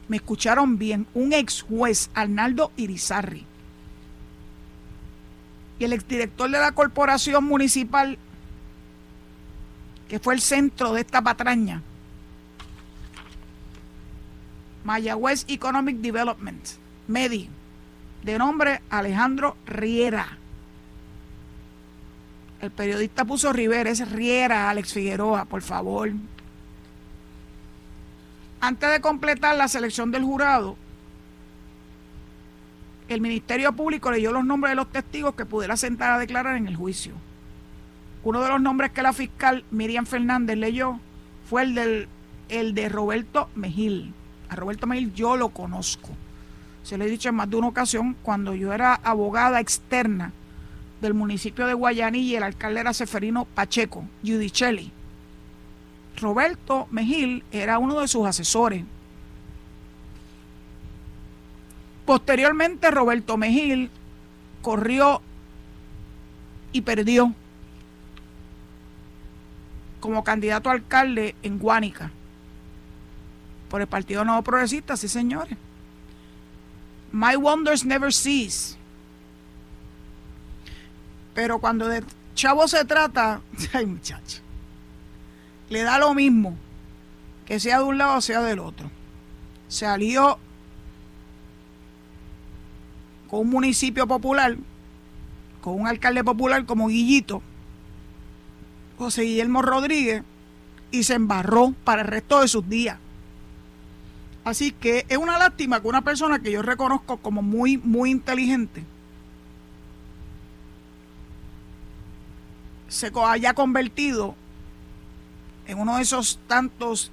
me 0.08 0.18
escucharon 0.18 0.76
bien, 0.78 1.06
un 1.14 1.32
ex 1.32 1.62
juez, 1.62 2.10
Arnaldo 2.14 2.70
Irizarri, 2.76 3.46
y 5.78 5.84
el 5.84 5.94
exdirector 5.94 6.50
de 6.50 6.58
la 6.58 6.72
corporación 6.72 7.44
municipal, 7.44 8.18
que 10.06 10.18
fue 10.20 10.34
el 10.34 10.42
centro 10.42 10.92
de 10.92 11.00
esta 11.00 11.22
patraña, 11.22 11.80
Mayagüez 14.84 15.46
Economic 15.48 15.96
Development, 15.96 16.62
MEDI, 17.08 17.48
de 18.22 18.38
nombre 18.38 18.82
Alejandro 18.90 19.56
Riera. 19.64 20.36
El 22.60 22.70
periodista 22.70 23.24
puso 23.24 23.50
Rivera, 23.50 23.88
es 23.88 24.10
Riera, 24.10 24.68
Alex 24.68 24.92
Figueroa, 24.92 25.46
por 25.46 25.62
favor. 25.62 26.12
Antes 28.64 28.90
de 28.90 29.02
completar 29.02 29.54
la 29.56 29.68
selección 29.68 30.10
del 30.10 30.24
jurado, 30.24 30.78
el 33.08 33.20
Ministerio 33.20 33.74
Público 33.74 34.10
leyó 34.10 34.32
los 34.32 34.42
nombres 34.42 34.70
de 34.70 34.76
los 34.76 34.90
testigos 34.90 35.34
que 35.34 35.44
pudiera 35.44 35.76
sentar 35.76 36.12
a 36.12 36.18
declarar 36.18 36.56
en 36.56 36.66
el 36.66 36.74
juicio. 36.74 37.12
Uno 38.22 38.40
de 38.40 38.48
los 38.48 38.62
nombres 38.62 38.90
que 38.92 39.02
la 39.02 39.12
fiscal 39.12 39.66
Miriam 39.70 40.06
Fernández 40.06 40.56
leyó 40.56 40.98
fue 41.46 41.60
el, 41.60 41.74
del, 41.74 42.08
el 42.48 42.74
de 42.74 42.88
Roberto 42.88 43.50
Mejil. 43.54 44.14
A 44.48 44.56
Roberto 44.56 44.86
Mejil 44.86 45.12
yo 45.12 45.36
lo 45.36 45.50
conozco. 45.50 46.08
Se 46.84 46.96
lo 46.96 47.04
he 47.04 47.10
dicho 47.10 47.28
en 47.28 47.34
más 47.34 47.50
de 47.50 47.56
una 47.56 47.68
ocasión 47.68 48.16
cuando 48.22 48.54
yo 48.54 48.72
era 48.72 48.94
abogada 48.94 49.60
externa 49.60 50.32
del 51.02 51.12
municipio 51.12 51.66
de 51.66 51.74
Guayanilla 51.74 52.32
y 52.32 52.36
el 52.36 52.42
alcalde 52.42 52.80
era 52.80 52.94
Seferino 52.94 53.44
Pacheco, 53.44 54.06
Giudicelli 54.22 54.90
Roberto 56.20 56.86
Mejil 56.90 57.44
era 57.50 57.78
uno 57.78 58.00
de 58.00 58.08
sus 58.08 58.26
asesores. 58.26 58.84
Posteriormente 62.06 62.90
Roberto 62.90 63.36
Mejil 63.36 63.90
corrió 64.62 65.22
y 66.72 66.82
perdió 66.82 67.34
como 70.00 70.22
candidato 70.22 70.68
a 70.68 70.72
alcalde 70.72 71.34
en 71.42 71.58
Guánica 71.58 72.10
por 73.70 73.80
el 73.80 73.86
Partido 73.86 74.24
Nuevo 74.24 74.42
Progresista, 74.42 74.96
sí 74.96 75.08
señores. 75.08 75.56
My 77.10 77.36
wonders 77.36 77.84
never 77.84 78.12
cease. 78.12 78.76
Pero 81.34 81.58
cuando 81.58 81.88
de 81.88 82.04
chavo 82.34 82.68
se 82.68 82.84
trata, 82.84 83.40
ay 83.72 83.86
muchachos 83.86 84.43
le 85.70 85.82
da 85.82 85.98
lo 85.98 86.14
mismo 86.14 86.56
que 87.46 87.60
sea 87.60 87.78
de 87.78 87.84
un 87.84 87.98
lado 87.98 88.18
o 88.18 88.20
sea 88.20 88.42
del 88.42 88.58
otro. 88.58 88.90
Se 89.68 89.86
alió 89.86 90.38
con 93.28 93.40
un 93.40 93.50
municipio 93.50 94.06
popular, 94.06 94.56
con 95.60 95.80
un 95.80 95.86
alcalde 95.86 96.22
popular 96.24 96.64
como 96.66 96.88
Guillito, 96.88 97.42
José 98.98 99.22
Guillermo 99.22 99.62
Rodríguez, 99.62 100.22
y 100.90 101.02
se 101.02 101.14
embarró 101.14 101.74
para 101.84 102.02
el 102.02 102.08
resto 102.08 102.40
de 102.40 102.48
sus 102.48 102.68
días. 102.68 102.98
Así 104.44 104.72
que 104.72 105.06
es 105.08 105.16
una 105.16 105.38
lástima 105.38 105.80
que 105.80 105.88
una 105.88 106.02
persona 106.02 106.38
que 106.38 106.52
yo 106.52 106.62
reconozco 106.62 107.16
como 107.16 107.42
muy, 107.42 107.78
muy 107.78 108.10
inteligente 108.10 108.84
se 112.88 113.10
haya 113.26 113.54
convertido 113.54 114.36
en 115.66 115.78
uno 115.78 115.96
de 115.96 116.02
esos 116.02 116.38
tantos 116.46 117.10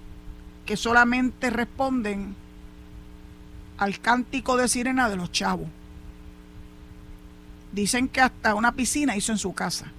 que 0.65 0.77
solamente 0.77 1.49
responden 1.49 2.35
al 3.77 3.99
cántico 3.99 4.57
de 4.57 4.67
sirena 4.67 5.09
de 5.09 5.15
los 5.15 5.31
chavos. 5.31 5.67
Dicen 7.71 8.07
que 8.07 8.21
hasta 8.21 8.55
una 8.55 8.73
piscina 8.73 9.15
hizo 9.15 9.31
en 9.31 9.37
su 9.37 9.53
casa. 9.53 9.91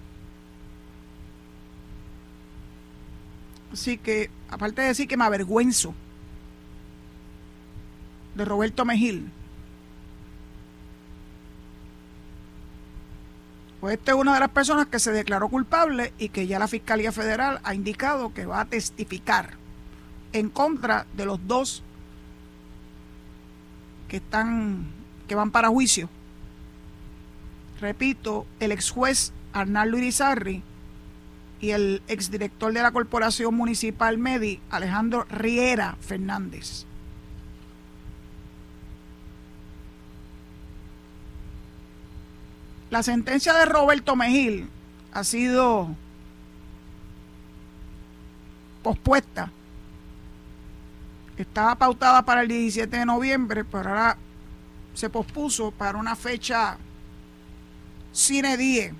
Así 3.72 3.96
que, 3.96 4.30
aparte 4.50 4.82
de 4.82 4.88
decir 4.88 5.08
que 5.08 5.16
me 5.16 5.24
avergüenzo 5.24 5.94
de 8.34 8.44
Roberto 8.44 8.84
Mejil, 8.84 9.30
pues 13.82 13.98
esta 13.98 14.12
es 14.12 14.16
una 14.16 14.34
de 14.34 14.38
las 14.38 14.50
personas 14.50 14.86
que 14.86 15.00
se 15.00 15.10
declaró 15.10 15.48
culpable 15.48 16.12
y 16.16 16.28
que 16.28 16.46
ya 16.46 16.60
la 16.60 16.68
Fiscalía 16.68 17.10
Federal 17.10 17.58
ha 17.64 17.74
indicado 17.74 18.32
que 18.32 18.46
va 18.46 18.60
a 18.60 18.64
testificar 18.64 19.54
en 20.32 20.50
contra 20.50 21.04
de 21.16 21.26
los 21.26 21.44
dos 21.48 21.82
que 24.06 24.18
están 24.18 24.86
que 25.26 25.34
van 25.34 25.50
para 25.50 25.68
juicio. 25.68 26.08
Repito, 27.80 28.46
el 28.60 28.70
ex 28.70 28.92
juez 28.92 29.32
Arnaldo 29.52 29.98
Irizarri 29.98 30.62
y 31.60 31.70
el 31.70 32.02
exdirector 32.06 32.72
de 32.72 32.82
la 32.82 32.92
Corporación 32.92 33.52
Municipal 33.56 34.16
Medi, 34.16 34.60
Alejandro 34.70 35.26
Riera 35.28 35.96
Fernández. 36.00 36.86
La 42.92 43.02
sentencia 43.02 43.54
de 43.54 43.64
Roberto 43.64 44.16
Mejil 44.16 44.68
ha 45.14 45.24
sido 45.24 45.96
pospuesta. 48.82 49.50
Estaba 51.38 51.74
pautada 51.76 52.20
para 52.20 52.42
el 52.42 52.48
17 52.48 52.94
de 52.94 53.06
noviembre, 53.06 53.64
pero 53.64 53.88
ahora 53.88 54.18
se 54.92 55.08
pospuso 55.08 55.70
para 55.70 55.96
una 55.96 56.14
fecha 56.16 56.76
sine 58.12 58.58
die, 58.58 58.92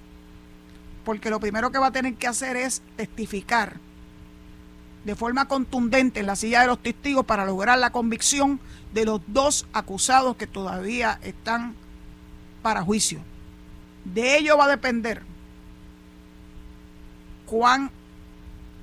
porque 1.05 1.29
lo 1.29 1.39
primero 1.39 1.71
que 1.71 1.77
va 1.77 1.89
a 1.89 1.93
tener 1.93 2.15
que 2.15 2.29
hacer 2.29 2.57
es 2.57 2.81
testificar 2.97 3.77
de 5.05 5.15
forma 5.15 5.49
contundente 5.49 6.21
en 6.21 6.27
la 6.29 6.37
silla 6.37 6.63
de 6.63 6.69
los 6.69 6.83
testigos 6.83 7.27
para 7.27 7.45
lograr 7.45 7.79
la 7.79 7.91
convicción 7.91 8.59
de 8.95 9.05
los 9.05 9.21
dos 9.27 9.67
acusados 9.75 10.37
que 10.37 10.47
todavía 10.47 11.19
están 11.23 11.75
para 12.63 12.81
juicio. 12.81 13.23
De 14.05 14.37
ello 14.37 14.57
va 14.57 14.65
a 14.65 14.69
depender 14.69 15.23
cuán 17.47 17.91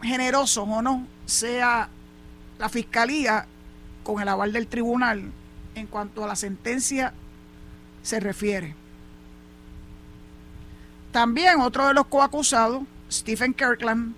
generoso 0.01 0.63
o 0.63 0.81
no 0.81 1.07
sea 1.25 1.89
la 2.57 2.69
fiscalía 2.69 3.47
con 4.03 4.21
el 4.21 4.27
aval 4.27 4.53
del 4.53 4.67
tribunal 4.67 5.31
en 5.75 5.87
cuanto 5.87 6.23
a 6.23 6.27
la 6.27 6.35
sentencia 6.35 7.13
se 8.03 8.19
refiere. 8.19 8.75
También 11.11 11.59
otro 11.61 11.87
de 11.87 11.93
los 11.93 12.05
coacusados, 12.05 12.83
Stephen 13.11 13.53
Kirkland, 13.53 14.13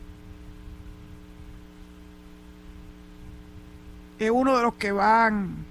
es 4.19 4.29
uno 4.29 4.57
de 4.57 4.63
los 4.63 4.73
que 4.75 4.91
van 4.91 5.65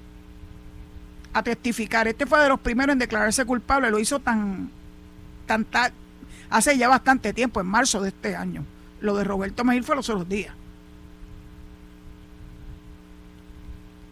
a 1.32 1.42
testificar. 1.42 2.08
Este 2.08 2.26
fue 2.26 2.40
de 2.40 2.48
los 2.48 2.60
primeros 2.60 2.94
en 2.94 2.98
declararse 2.98 3.44
culpable, 3.44 3.90
lo 3.90 3.98
hizo 3.98 4.18
tan 4.20 4.70
hace 6.50 6.78
ya 6.78 6.88
bastante 6.88 7.32
tiempo, 7.32 7.60
en 7.60 7.66
marzo 7.66 8.00
de 8.00 8.08
este 8.08 8.36
año. 8.36 8.64
Lo 9.00 9.16
de 9.16 9.24
Roberto 9.24 9.64
Mejil 9.64 9.84
fue 9.84 9.96
los 9.96 10.08
otros 10.08 10.28
días. 10.28 10.54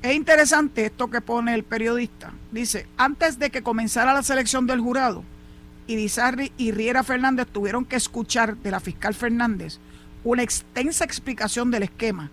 Es 0.01 0.15
interesante 0.15 0.87
esto 0.87 1.11
que 1.11 1.21
pone 1.21 1.55
el 1.55 1.65
periodista. 1.65 2.33
Dice, 2.53 2.87
antes 2.97 3.39
de 3.39 3.51
que 3.51 3.63
comenzara 3.63 4.15
la 4.15 4.23
selección 4.23 4.67
del 4.67 4.81
jurado, 4.81 5.25
Irizarri 5.89 6.53
y 6.57 6.71
Riera 6.71 7.03
Fernández 7.03 7.49
tuvieron 7.51 7.85
que 7.85 7.97
escuchar 7.97 8.57
de 8.59 8.71
la 8.71 8.79
fiscal 8.79 9.15
Fernández 9.15 9.79
una 10.23 10.43
extensa 10.43 11.05
explicación 11.05 11.71
del 11.71 11.85
esquema, 11.85 12.31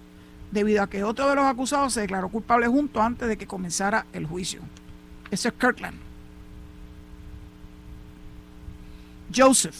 debido 0.51 0.83
a 0.83 0.89
que 0.89 1.03
otro 1.03 1.29
de 1.29 1.35
los 1.35 1.45
acusados 1.45 1.93
se 1.93 2.01
declaró 2.01 2.29
culpable 2.29 2.67
junto 2.67 3.01
antes 3.01 3.27
de 3.27 3.37
que 3.37 3.47
comenzara 3.47 4.05
el 4.13 4.25
juicio. 4.25 4.61
Eso 5.31 5.47
es 5.49 5.53
Kirkland. 5.55 5.97
Joseph. 9.35 9.75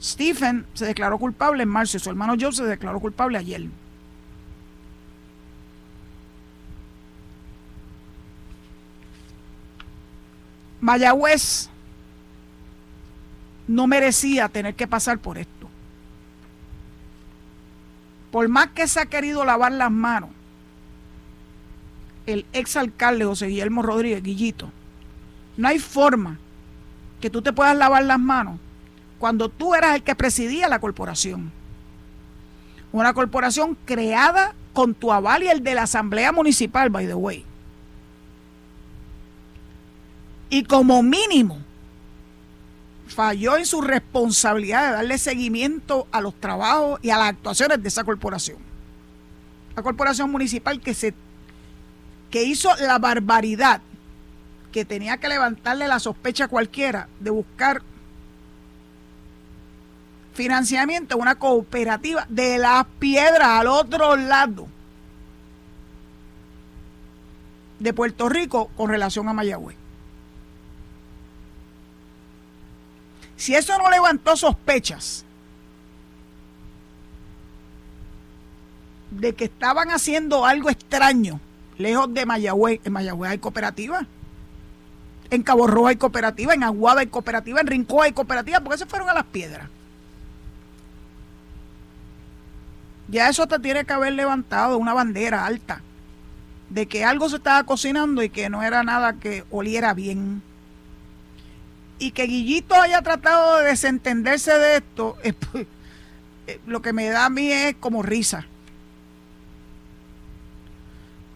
Stephen 0.00 0.66
se 0.74 0.86
declaró 0.86 1.18
culpable 1.18 1.62
en 1.62 1.68
marzo 1.68 1.96
y 1.96 2.00
su 2.00 2.10
hermano 2.10 2.34
Joseph 2.38 2.66
se 2.66 2.70
declaró 2.70 3.00
culpable 3.00 3.38
ayer. 3.38 3.66
Mayagüez 10.80 11.70
no 13.66 13.86
merecía 13.86 14.48
tener 14.48 14.74
que 14.74 14.86
pasar 14.86 15.18
por 15.18 15.38
esto. 15.38 15.68
Por 18.30 18.48
más 18.48 18.68
que 18.68 18.86
se 18.86 19.00
ha 19.00 19.06
querido 19.06 19.44
lavar 19.44 19.72
las 19.72 19.90
manos, 19.90 20.30
el 22.26 22.44
exalcalde 22.52 23.24
José 23.24 23.46
Guillermo 23.46 23.82
Rodríguez 23.82 24.22
Guillito, 24.22 24.70
no 25.56 25.68
hay 25.68 25.78
forma 25.78 26.38
que 27.26 27.30
tú 27.30 27.42
te 27.42 27.52
puedas 27.52 27.76
lavar 27.76 28.04
las 28.04 28.20
manos 28.20 28.56
cuando 29.18 29.48
tú 29.48 29.74
eras 29.74 29.96
el 29.96 30.04
que 30.04 30.14
presidía 30.14 30.68
la 30.68 30.78
corporación. 30.78 31.50
Una 32.92 33.14
corporación 33.14 33.76
creada 33.84 34.54
con 34.72 34.94
tu 34.94 35.12
aval 35.12 35.42
y 35.42 35.48
el 35.48 35.64
de 35.64 35.74
la 35.74 35.82
Asamblea 35.82 36.30
Municipal, 36.30 36.88
by 36.88 37.04
the 37.08 37.14
way. 37.14 37.44
Y 40.50 40.62
como 40.62 41.02
mínimo, 41.02 41.58
falló 43.08 43.56
en 43.56 43.66
su 43.66 43.80
responsabilidad 43.80 44.86
de 44.86 44.92
darle 44.92 45.18
seguimiento 45.18 46.06
a 46.12 46.20
los 46.20 46.32
trabajos 46.36 47.00
y 47.02 47.10
a 47.10 47.18
las 47.18 47.30
actuaciones 47.30 47.82
de 47.82 47.88
esa 47.88 48.04
corporación. 48.04 48.58
La 49.74 49.82
corporación 49.82 50.30
municipal 50.30 50.80
que 50.80 50.94
se 50.94 51.12
que 52.30 52.44
hizo 52.44 52.72
la 52.76 53.00
barbaridad 53.00 53.80
que 54.72 54.84
tenía 54.84 55.18
que 55.18 55.28
levantarle 55.28 55.88
la 55.88 55.98
sospecha 55.98 56.44
a 56.44 56.48
cualquiera 56.48 57.08
de 57.20 57.30
buscar 57.30 57.82
financiamiento 60.34 61.14
a 61.14 61.18
una 61.18 61.36
cooperativa 61.36 62.26
de 62.28 62.58
las 62.58 62.84
piedras 62.98 63.48
al 63.48 63.68
otro 63.68 64.16
lado 64.16 64.68
de 67.78 67.92
Puerto 67.92 68.28
Rico 68.28 68.70
con 68.76 68.90
relación 68.90 69.28
a 69.28 69.32
Mayagüez. 69.32 69.76
Si 73.36 73.54
eso 73.54 73.76
no 73.78 73.90
levantó 73.90 74.36
sospechas 74.36 75.24
de 79.10 79.34
que 79.34 79.44
estaban 79.44 79.90
haciendo 79.90 80.46
algo 80.46 80.70
extraño 80.70 81.40
lejos 81.78 82.12
de 82.12 82.26
Mayagüez, 82.26 82.80
en 82.84 82.92
Mayagüez 82.92 83.30
hay 83.30 83.38
cooperativa 83.38 84.06
en 85.30 85.42
Cabo 85.42 85.66
Rojo 85.66 85.88
hay 85.88 85.96
cooperativa, 85.96 86.54
en 86.54 86.62
Aguada 86.62 87.00
hay 87.00 87.08
cooperativa, 87.08 87.60
en 87.60 87.66
Rincón 87.66 88.02
hay 88.02 88.12
cooperativa, 88.12 88.60
porque 88.60 88.78
se 88.78 88.86
fueron 88.86 89.08
a 89.08 89.14
las 89.14 89.24
piedras. 89.24 89.68
Ya 93.08 93.28
eso 93.28 93.46
te 93.46 93.58
tiene 93.58 93.84
que 93.84 93.92
haber 93.92 94.14
levantado 94.14 94.78
una 94.78 94.92
bandera 94.92 95.46
alta 95.46 95.80
de 96.70 96.86
que 96.86 97.04
algo 97.04 97.28
se 97.28 97.36
estaba 97.36 97.62
cocinando 97.64 98.22
y 98.22 98.30
que 98.30 98.50
no 98.50 98.62
era 98.62 98.82
nada 98.82 99.14
que 99.14 99.44
oliera 99.50 99.94
bien. 99.94 100.42
Y 101.98 102.10
que 102.10 102.24
Guillito 102.24 102.74
haya 102.74 103.00
tratado 103.02 103.58
de 103.58 103.66
desentenderse 103.66 104.52
de 104.58 104.76
esto, 104.78 105.16
eh, 105.22 106.60
lo 106.66 106.82
que 106.82 106.92
me 106.92 107.08
da 107.08 107.26
a 107.26 107.30
mí 107.30 107.50
es 107.50 107.76
como 107.76 108.02
risa. 108.02 108.44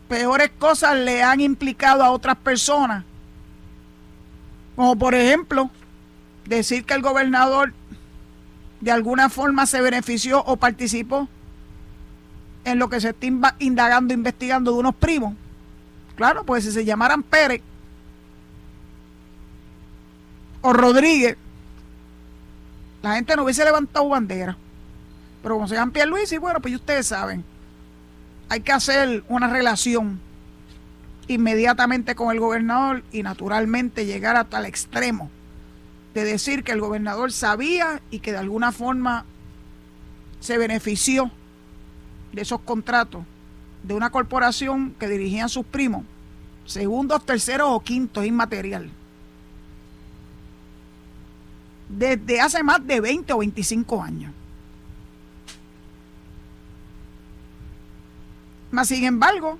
Peores 0.09 0.51
cosas 0.59 0.99
le 0.99 1.22
han 1.22 1.41
implicado 1.41 2.03
a 2.03 2.11
otras 2.11 2.36
personas 2.36 3.05
como 4.81 4.97
por 4.97 5.14
ejemplo, 5.14 5.68
decir 6.47 6.87
que 6.87 6.95
el 6.95 7.03
gobernador 7.03 7.74
de 8.81 8.91
alguna 8.91 9.28
forma 9.28 9.66
se 9.66 9.83
benefició 9.83 10.43
o 10.43 10.57
participó 10.57 11.28
en 12.64 12.78
lo 12.78 12.89
que 12.89 12.99
se 12.99 13.11
está 13.11 13.26
indagando, 13.59 14.14
investigando 14.14 14.72
de 14.72 14.78
unos 14.78 14.95
primos. 14.95 15.35
Claro, 16.16 16.45
pues 16.45 16.64
si 16.64 16.72
se 16.72 16.87
llamaran 16.87 17.22
Pérez 17.22 17.61
o 20.62 20.72
Rodríguez, 20.72 21.37
la 23.03 23.16
gente 23.16 23.37
no 23.37 23.45
hubiese 23.45 23.66
levantado 23.66 24.09
bandera. 24.09 24.57
Pero 25.43 25.57
como 25.57 25.68
se 25.68 25.74
llaman 25.74 25.93
Luis 26.09 26.33
y 26.33 26.39
bueno, 26.39 26.59
pues 26.61 26.74
ustedes 26.74 27.07
saben, 27.07 27.45
hay 28.49 28.62
que 28.62 28.72
hacer 28.72 29.24
una 29.28 29.49
relación 29.49 30.18
inmediatamente 31.28 32.14
con 32.14 32.30
el 32.32 32.40
gobernador 32.40 33.02
y 33.12 33.22
naturalmente 33.22 34.06
llegar 34.06 34.36
hasta 34.36 34.58
el 34.58 34.66
extremo 34.66 35.30
de 36.14 36.24
decir 36.24 36.64
que 36.64 36.72
el 36.72 36.80
gobernador 36.80 37.32
sabía 37.32 38.00
y 38.10 38.18
que 38.18 38.32
de 38.32 38.38
alguna 38.38 38.72
forma 38.72 39.24
se 40.40 40.58
benefició 40.58 41.30
de 42.32 42.42
esos 42.42 42.60
contratos 42.60 43.24
de 43.82 43.94
una 43.94 44.10
corporación 44.10 44.94
que 44.98 45.08
dirigían 45.08 45.48
sus 45.48 45.64
primos, 45.64 46.04
segundos, 46.66 47.24
terceros 47.24 47.68
o 47.70 47.80
quintos 47.80 48.24
inmaterial. 48.24 48.90
Desde 51.88 52.40
hace 52.40 52.62
más 52.62 52.86
de 52.86 53.00
20 53.00 53.32
o 53.32 53.38
25 53.38 54.02
años. 54.02 54.32
Mas, 58.70 58.88
sin 58.88 59.04
embargo, 59.04 59.58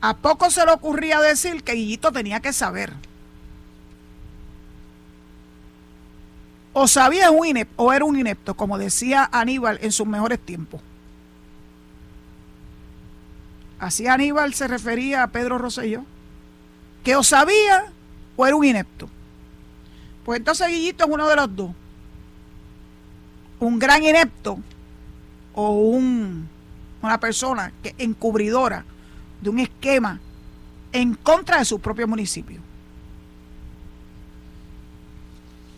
a 0.00 0.16
poco 0.16 0.50
se 0.50 0.64
le 0.64 0.72
ocurría 0.72 1.20
decir 1.20 1.62
que 1.62 1.72
Guillito 1.72 2.12
tenía 2.12 2.40
que 2.40 2.52
saber. 2.52 2.92
O 6.72 6.86
sabía 6.86 7.30
un 7.30 7.46
inepto, 7.46 7.74
o 7.82 7.92
era 7.92 8.04
un 8.04 8.18
inepto, 8.18 8.54
como 8.54 8.78
decía 8.78 9.28
Aníbal 9.32 9.78
en 9.82 9.90
sus 9.90 10.06
mejores 10.06 10.38
tiempos. 10.38 10.80
Así 13.80 14.06
Aníbal 14.06 14.54
se 14.54 14.68
refería 14.68 15.22
a 15.22 15.28
Pedro 15.28 15.58
Rosselló. 15.58 16.04
Que 17.02 17.16
o 17.16 17.22
sabía 17.22 17.92
o 18.36 18.46
era 18.46 18.54
un 18.54 18.64
inepto. 18.64 19.08
Pues 20.24 20.38
entonces 20.38 20.68
Guillito 20.68 21.04
es 21.04 21.10
uno 21.10 21.28
de 21.28 21.36
los 21.36 21.56
dos. 21.56 21.70
Un 23.60 23.78
gran 23.78 24.02
inepto 24.02 24.58
o 25.54 25.70
un, 25.70 26.48
una 27.02 27.18
persona 27.18 27.72
que 27.82 27.94
encubridora 27.98 28.84
de 29.40 29.50
un 29.50 29.58
esquema 29.58 30.20
en 30.92 31.14
contra 31.14 31.58
de 31.58 31.64
su 31.64 31.78
propio 31.80 32.08
municipio. 32.08 32.60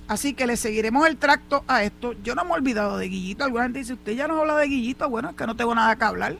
Así 0.09 0.35
que 0.35 0.47
le 0.47 0.57
seguiremos 0.57 1.07
el 1.07 1.17
tracto 1.17 1.63
a 1.69 1.85
esto. 1.85 2.15
Yo 2.25 2.35
no 2.35 2.45
me 2.45 2.51
he 2.51 2.55
olvidado 2.55 2.99
de 2.99 3.09
Guillito. 3.09 3.45
Alguna 3.45 3.63
gente 3.63 3.79
dice, 3.79 3.93
usted 3.93 4.17
ya 4.17 4.27
no 4.27 4.41
habla 4.41 4.57
de 4.57 4.67
Guillito. 4.67 5.09
Bueno, 5.09 5.31
es 5.31 5.37
que 5.37 5.47
no 5.47 5.55
tengo 5.55 5.73
nada 5.73 5.95
que 5.95 6.05
hablar. 6.05 6.37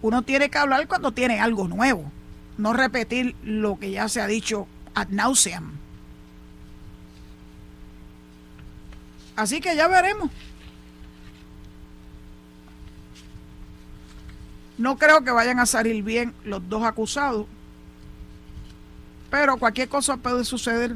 Uno 0.00 0.22
tiene 0.22 0.48
que 0.48 0.56
hablar 0.56 0.88
cuando 0.88 1.12
tiene 1.12 1.38
algo 1.38 1.68
nuevo. 1.68 2.10
No 2.56 2.72
repetir 2.72 3.36
lo 3.42 3.78
que 3.78 3.90
ya 3.90 4.08
se 4.08 4.22
ha 4.22 4.26
dicho 4.26 4.66
ad 4.94 5.08
nauseam. 5.08 5.72
Así 9.36 9.60
que 9.60 9.76
ya 9.76 9.88
veremos. 9.88 10.30
No 14.78 14.98
creo 14.98 15.24
que 15.24 15.30
vayan 15.30 15.58
a 15.58 15.66
salir 15.66 16.02
bien 16.02 16.34
los 16.44 16.68
dos 16.68 16.84
acusados, 16.84 17.46
pero 19.30 19.56
cualquier 19.56 19.88
cosa 19.88 20.16
puede 20.16 20.44
suceder 20.44 20.94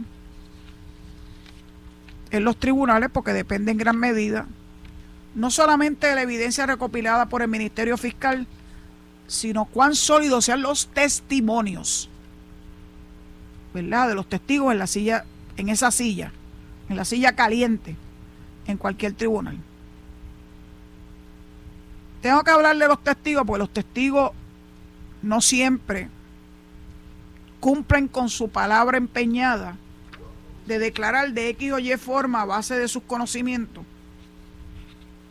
en 2.31 2.45
los 2.45 2.57
tribunales 2.59 3.11
porque 3.13 3.33
depende 3.33 3.73
en 3.73 3.79
gran 3.79 3.97
medida 3.97 4.47
no 5.35 5.51
solamente 5.51 6.09
de 6.09 6.15
la 6.15 6.23
evidencia 6.23 6.67
recopilada 6.67 7.27
por 7.27 7.43
el 7.43 7.49
Ministerio 7.49 7.97
Fiscal, 7.97 8.47
sino 9.27 9.65
cuán 9.65 9.95
sólidos 9.95 10.45
sean 10.45 10.63
los 10.63 10.89
testimonios, 10.89 12.09
¿verdad? 13.73 14.09
De 14.09 14.15
los 14.15 14.29
testigos 14.29 14.73
en 14.73 14.79
la 14.79 14.87
silla, 14.87 15.25
en 15.57 15.69
esa 15.69 15.91
silla, 15.91 16.33
en 16.89 16.97
la 16.97 17.05
silla 17.05 17.37
caliente, 17.37 17.97
en 18.67 18.77
cualquier 18.77 19.13
tribunal. 19.13 19.59
Tengo 22.21 22.43
que 22.43 22.51
hablar 22.51 22.77
de 22.77 22.87
los 22.87 23.03
testigos 23.03 23.45
porque 23.47 23.59
los 23.59 23.73
testigos 23.73 24.33
no 25.23 25.41
siempre 25.41 26.09
cumplen 27.61 28.09
con 28.09 28.29
su 28.29 28.49
palabra 28.49 28.99
empeñada 28.99 29.77
de 30.67 30.79
declarar 30.79 31.33
de 31.33 31.49
X 31.51 31.73
o 31.73 31.79
Y 31.79 31.97
forma 31.97 32.43
a 32.43 32.47
base 32.47 32.79
de 32.79 32.89
sus 32.89 33.03
conocimientos. 33.03 33.85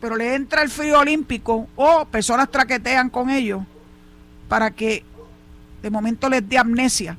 Pero 0.00 0.16
le 0.16 0.34
entra 0.34 0.62
el 0.62 0.70
frío 0.70 0.98
olímpico 0.98 1.68
o 1.76 2.04
personas 2.06 2.50
traquetean 2.50 3.10
con 3.10 3.30
ellos 3.30 3.62
para 4.48 4.70
que 4.70 5.04
de 5.82 5.90
momento 5.90 6.28
les 6.28 6.46
dé 6.48 6.58
amnesia 6.58 7.16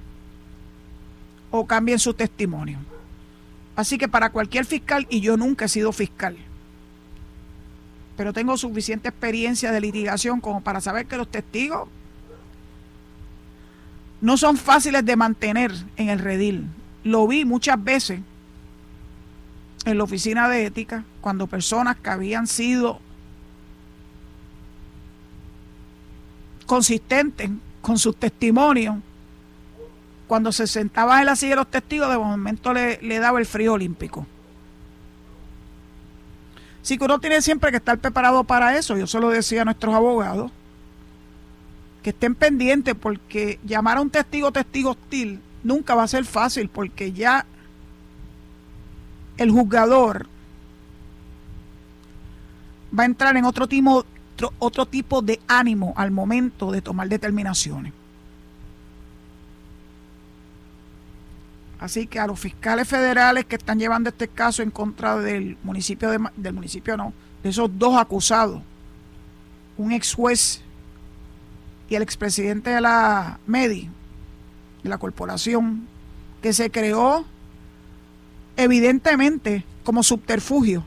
o 1.50 1.66
cambien 1.66 2.00
su 2.00 2.14
testimonio. 2.14 2.80
Así 3.76 3.98
que 3.98 4.08
para 4.08 4.32
cualquier 4.32 4.66
fiscal, 4.66 5.08
y 5.10 5.22
yo 5.22 5.38
nunca 5.38 5.66
he 5.66 5.70
sido 5.70 5.92
fiscal, 5.92 6.38
pero 8.22 8.34
tengo 8.34 8.56
suficiente 8.56 9.10
experiencia 9.10 9.72
de 9.72 9.82
litigación 9.82 10.42
como 10.42 10.62
para 10.62 10.80
saber 10.80 11.08
que 11.08 11.18
los 11.18 11.28
testigos 11.28 11.90
no 14.22 14.38
son 14.38 14.58
fáciles 14.58 15.04
de 15.04 15.16
mantener 15.16 15.74
en 15.98 16.10
el 16.10 16.20
redil. 16.20 16.68
Lo 17.04 17.26
vi 17.26 17.46
muchas 17.46 17.84
veces 17.84 18.20
en 19.86 19.98
la 19.98 20.04
oficina 20.04 20.48
de 20.50 20.68
ética 20.68 21.04
cuando 21.20 21.48
personas 21.48 21.98
que 21.98 22.12
habían 22.12 22.46
sido 22.46 23.00
consistentes 26.68 27.50
con 27.82 27.98
sus 27.98 28.16
testimonios, 28.18 28.98
cuando 30.28 30.52
se 30.52 30.68
sentaban 30.68 31.22
en 31.22 31.26
la 31.26 31.36
silla 31.36 31.54
de 31.54 31.56
los 31.56 31.72
testigos, 31.72 32.08
de 32.12 32.20
momento 32.20 32.72
le, 32.72 33.02
le 33.02 33.18
daba 33.18 33.40
el 33.40 33.48
frío 33.48 33.74
olímpico. 33.74 34.28
Así 36.82 36.98
que 36.98 37.06
uno 37.06 37.20
tiene 37.20 37.42
siempre 37.42 37.72
que 37.72 37.78
estar 37.78 37.98
preparado 38.00 38.44
para 38.44 38.78
eso. 38.78 38.98
Yo 38.98 39.08
se 39.08 39.20
lo 39.20 39.30
decía 39.30 39.62
a 39.62 39.66
nuestros 39.66 39.94
abogados, 39.94 40.52
que 42.02 42.10
estén 42.10 42.36
pendientes 42.36 42.96
porque 42.96 43.60
llamar 43.64 43.98
a 43.98 44.02
un 44.02 44.10
testigo 44.10 44.52
testigo 44.52 44.92
hostil 44.92 45.40
nunca 45.64 45.94
va 45.94 46.04
a 46.04 46.08
ser 46.08 46.26
fácil 46.26 46.70
porque 46.70 47.12
ya 47.12 47.46
el 49.38 49.52
juzgador 49.52 50.28
va 52.98 53.04
a 53.04 53.06
entrar 53.06 53.38
en 53.38 53.46
otro 53.46 53.68
tipo, 53.68 54.06
otro 54.60 54.86
tipo 54.86 55.22
de 55.22 55.40
ánimo 55.48 55.94
al 55.96 56.12
momento 56.12 56.72
de 56.72 56.82
tomar 56.82 57.08
determinaciones. 57.08 57.94
Así 61.82 62.06
que 62.06 62.20
a 62.20 62.28
los 62.28 62.40
fiscales 62.40 62.88
federales 62.88 63.46
que 63.46 63.56
están 63.56 63.80
llevando 63.80 64.10
este 64.10 64.28
caso 64.28 64.62
en 64.62 64.70
contra 64.70 65.18
del 65.18 65.58
municipio, 65.64 66.12
de, 66.12 66.20
del 66.38 66.54
municipio 66.54 66.96
no, 66.96 67.12
de 67.42 67.50
esos 67.50 67.72
dos 67.80 67.98
acusados, 67.98 68.62
un 69.78 69.92
ex 69.92 70.14
juez 70.14 70.62
y 71.90 71.96
el 71.96 72.04
expresidente 72.04 72.70
de 72.70 72.82
la 72.82 73.40
MEDI, 73.48 73.90
de 74.84 74.90
la 74.90 75.00
corporación, 75.00 75.88
que 76.44 76.54
se 76.54 76.70
creó 76.70 77.26
evidentemente 78.58 79.66
como 79.84 80.04
subterfugio 80.04 80.86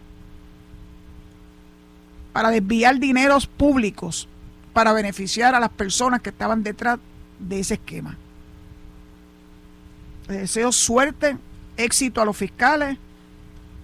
para 2.33 2.51
desviar 2.51 3.01
dineros 3.01 3.49
públicos 3.49 4.29
para 4.73 4.93
beneficiar 4.93 5.57
a 5.57 5.61
las 5.61 5.71
personas 5.71 6.21
que 6.21 6.31
estaban 6.31 6.63
detrás 6.63 7.01
de 7.41 7.59
ese 7.59 7.75
esquema. 7.75 8.17
Les 10.29 10.39
deseo 10.39 10.73
suerte, 10.73 11.37
éxito 11.77 12.21
a 12.21 12.25
los 12.25 12.37
fiscales 12.37 12.99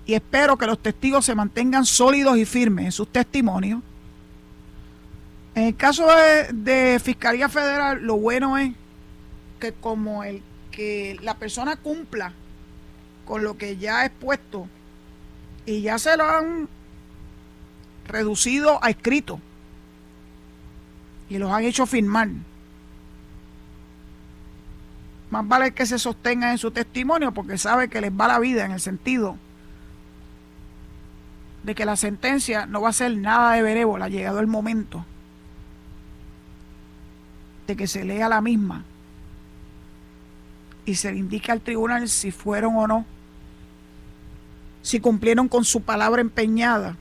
y 0.07 0.15
espero 0.15 0.57
que 0.57 0.67
los 0.67 0.79
testigos 0.79 1.25
se 1.25 1.35
mantengan 1.35 1.85
sólidos 1.85 2.37
y 2.37 2.45
firmes 2.45 2.87
en 2.87 2.93
sus 2.93 3.09
testimonios. 3.09 3.81
En 5.55 5.65
el 5.65 5.77
caso 5.77 6.07
de, 6.53 7.01
Fiscalía 7.03 7.49
Federal, 7.49 8.03
lo 8.03 8.17
bueno 8.17 8.57
es 8.57 8.73
que 9.59 9.73
como 9.73 10.25
el 10.25 10.43
que 10.71 11.19
la 11.23 11.35
persona 11.35 11.77
cumpla 11.77 12.33
con 13.25 13.45
lo 13.45 13.59
que 13.59 13.77
ya 13.77 14.01
ha 14.01 14.07
expuesto 14.07 14.69
y 15.67 15.83
ya 15.83 15.99
se 15.99 16.17
lo 16.17 16.25
han 16.25 16.69
reducido 18.07 18.83
a 18.83 18.91
escrito 18.91 19.41
y 21.29 21.39
los 21.39 21.53
han 21.53 21.65
hecho 21.65 21.87
firmar 21.87 22.29
más 25.31 25.47
vale 25.47 25.73
que 25.73 25.87
se 25.87 25.99
sostenga 25.99 26.51
en 26.51 26.59
su 26.59 26.73
testimonio 26.73 27.33
porque 27.33 27.57
sabe 27.57 27.89
que 27.89 28.01
les 28.01 28.13
va 28.13 28.29
la 28.29 28.39
vida 28.41 28.65
en 28.65 28.73
el 28.73 28.81
sentido 28.81 29.37
de 31.63 31.75
que 31.75 31.85
la 31.85 31.97
sentencia 31.97 32.67
no 32.67 32.81
va 32.81 32.89
a 32.89 32.93
ser 32.93 33.17
nada 33.17 33.53
de 33.53 33.63
benévola 33.63 34.09
llegado 34.09 34.41
el 34.41 34.49
momento 34.49 35.05
de 37.67 37.77
que 37.77 37.87
se 37.87 38.05
lea 38.05 38.29
la 38.29 38.41
misma 38.41 38.85
y 40.85 40.97
se 40.97 41.13
le 41.13 41.19
indique 41.19 41.53
al 41.53 41.61
tribunal 41.61 42.09
si 42.09 42.33
fueron 42.33 42.75
o 42.77 42.87
no, 42.89 43.07
si 44.83 44.99
cumplieron 44.99 45.47
con 45.47 45.65
su 45.65 45.83
palabra 45.83 46.21
empeñada. 46.21 46.97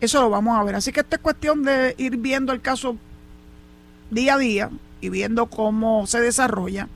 Eso 0.00 0.20
lo 0.20 0.30
vamos 0.30 0.58
a 0.58 0.64
ver. 0.64 0.74
Así 0.74 0.90
que 0.90 1.00
esta 1.00 1.16
es 1.16 1.22
cuestión 1.22 1.62
de 1.62 1.94
ir 1.98 2.16
viendo 2.16 2.52
el 2.52 2.60
caso 2.60 2.96
día 4.10 4.34
a 4.34 4.38
día 4.38 4.70
y 5.00 5.08
viendo 5.08 5.46
cómo 5.46 6.06
se 6.06 6.20
desarrolla, 6.20 6.88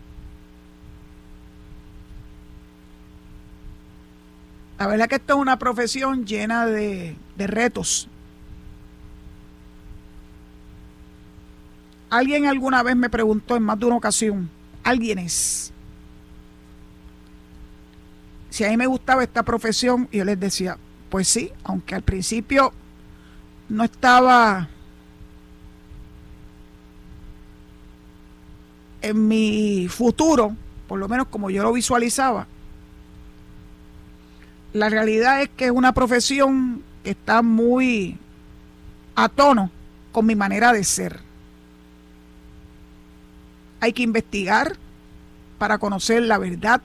la 4.79 4.87
verdad 4.87 5.09
que 5.09 5.17
esto 5.17 5.35
es 5.35 5.41
una 5.41 5.59
profesión 5.59 6.25
llena 6.25 6.67
de, 6.67 7.17
de 7.37 7.47
retos. 7.47 8.09
Alguien 12.09 12.47
alguna 12.47 12.83
vez 12.83 12.97
me 12.97 13.11
preguntó 13.11 13.57
en 13.57 13.63
más 13.63 13.79
de 13.79 13.87
una 13.87 13.97
ocasión, 13.97 14.51
alguien 14.83 15.19
es, 15.19 15.73
si 18.49 18.65
a 18.65 18.71
mí 18.71 18.77
me 18.77 18.87
gustaba 18.87 19.23
esta 19.23 19.45
profesión, 19.45 20.09
y 20.11 20.19
yo 20.19 20.25
les 20.25 20.41
decía, 20.41 20.77
pues 21.09 21.29
sí, 21.29 21.53
aunque 21.63 21.95
al 21.95 22.03
principio 22.03 22.73
no 23.69 23.85
estaba 23.85 24.69
en 29.03 29.29
mi 29.29 29.89
futuro, 29.89 30.55
por 30.89 30.99
lo 30.99 31.09
menos 31.09 31.29
como 31.29 31.51
yo 31.51 31.63
lo 31.63 31.73
visualizaba, 31.73 32.47
la 34.73 34.89
realidad 34.89 35.43
es 35.43 35.49
que 35.49 35.67
es 35.67 35.71
una 35.71 35.93
profesión 35.93 36.83
que 37.03 37.11
está 37.11 37.43
muy 37.43 38.19
a 39.17 39.29
tono 39.29 39.71
con 40.13 40.27
mi 40.27 40.35
manera 40.35 40.73
de 40.73 40.85
ser. 40.85 41.21
Hay 43.81 43.93
que 43.93 44.03
investigar 44.03 44.77
para 45.59 45.79
conocer 45.79 46.23
la 46.23 46.39
verdad 46.39 46.81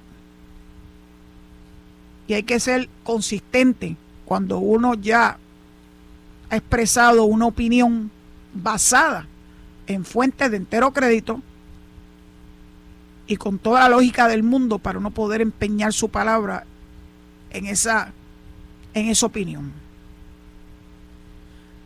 y 2.27 2.33
hay 2.33 2.43
que 2.43 2.59
ser 2.59 2.89
consistente 3.03 3.97
cuando 4.25 4.57
uno 4.57 4.95
ya 4.95 5.37
ha 6.49 6.55
expresado 6.55 7.25
una 7.25 7.45
opinión 7.45 8.09
basada 8.53 9.27
en 9.87 10.05
fuentes 10.05 10.49
de 10.49 10.57
entero 10.57 10.91
crédito 10.91 11.41
y 13.27 13.37
con 13.37 13.59
toda 13.59 13.81
la 13.81 13.89
lógica 13.89 14.27
del 14.27 14.43
mundo 14.43 14.79
para 14.79 14.99
uno 14.99 15.11
poder 15.11 15.41
empeñar 15.41 15.93
su 15.93 16.09
palabra 16.09 16.65
en 17.49 17.65
esa, 17.65 18.13
en 18.93 19.07
esa 19.09 19.25
opinión. 19.25 19.71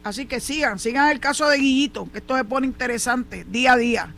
Así 0.03 0.25
que 0.25 0.39
sigan, 0.39 0.79
sigan 0.79 1.11
el 1.11 1.19
caso 1.19 1.47
de 1.47 1.57
Guillito, 1.57 2.09
que 2.11 2.19
esto 2.19 2.35
se 2.35 2.43
pone 2.43 2.67
interesante 2.67 3.45
día 3.45 3.73
a 3.73 3.77
día. 3.77 4.13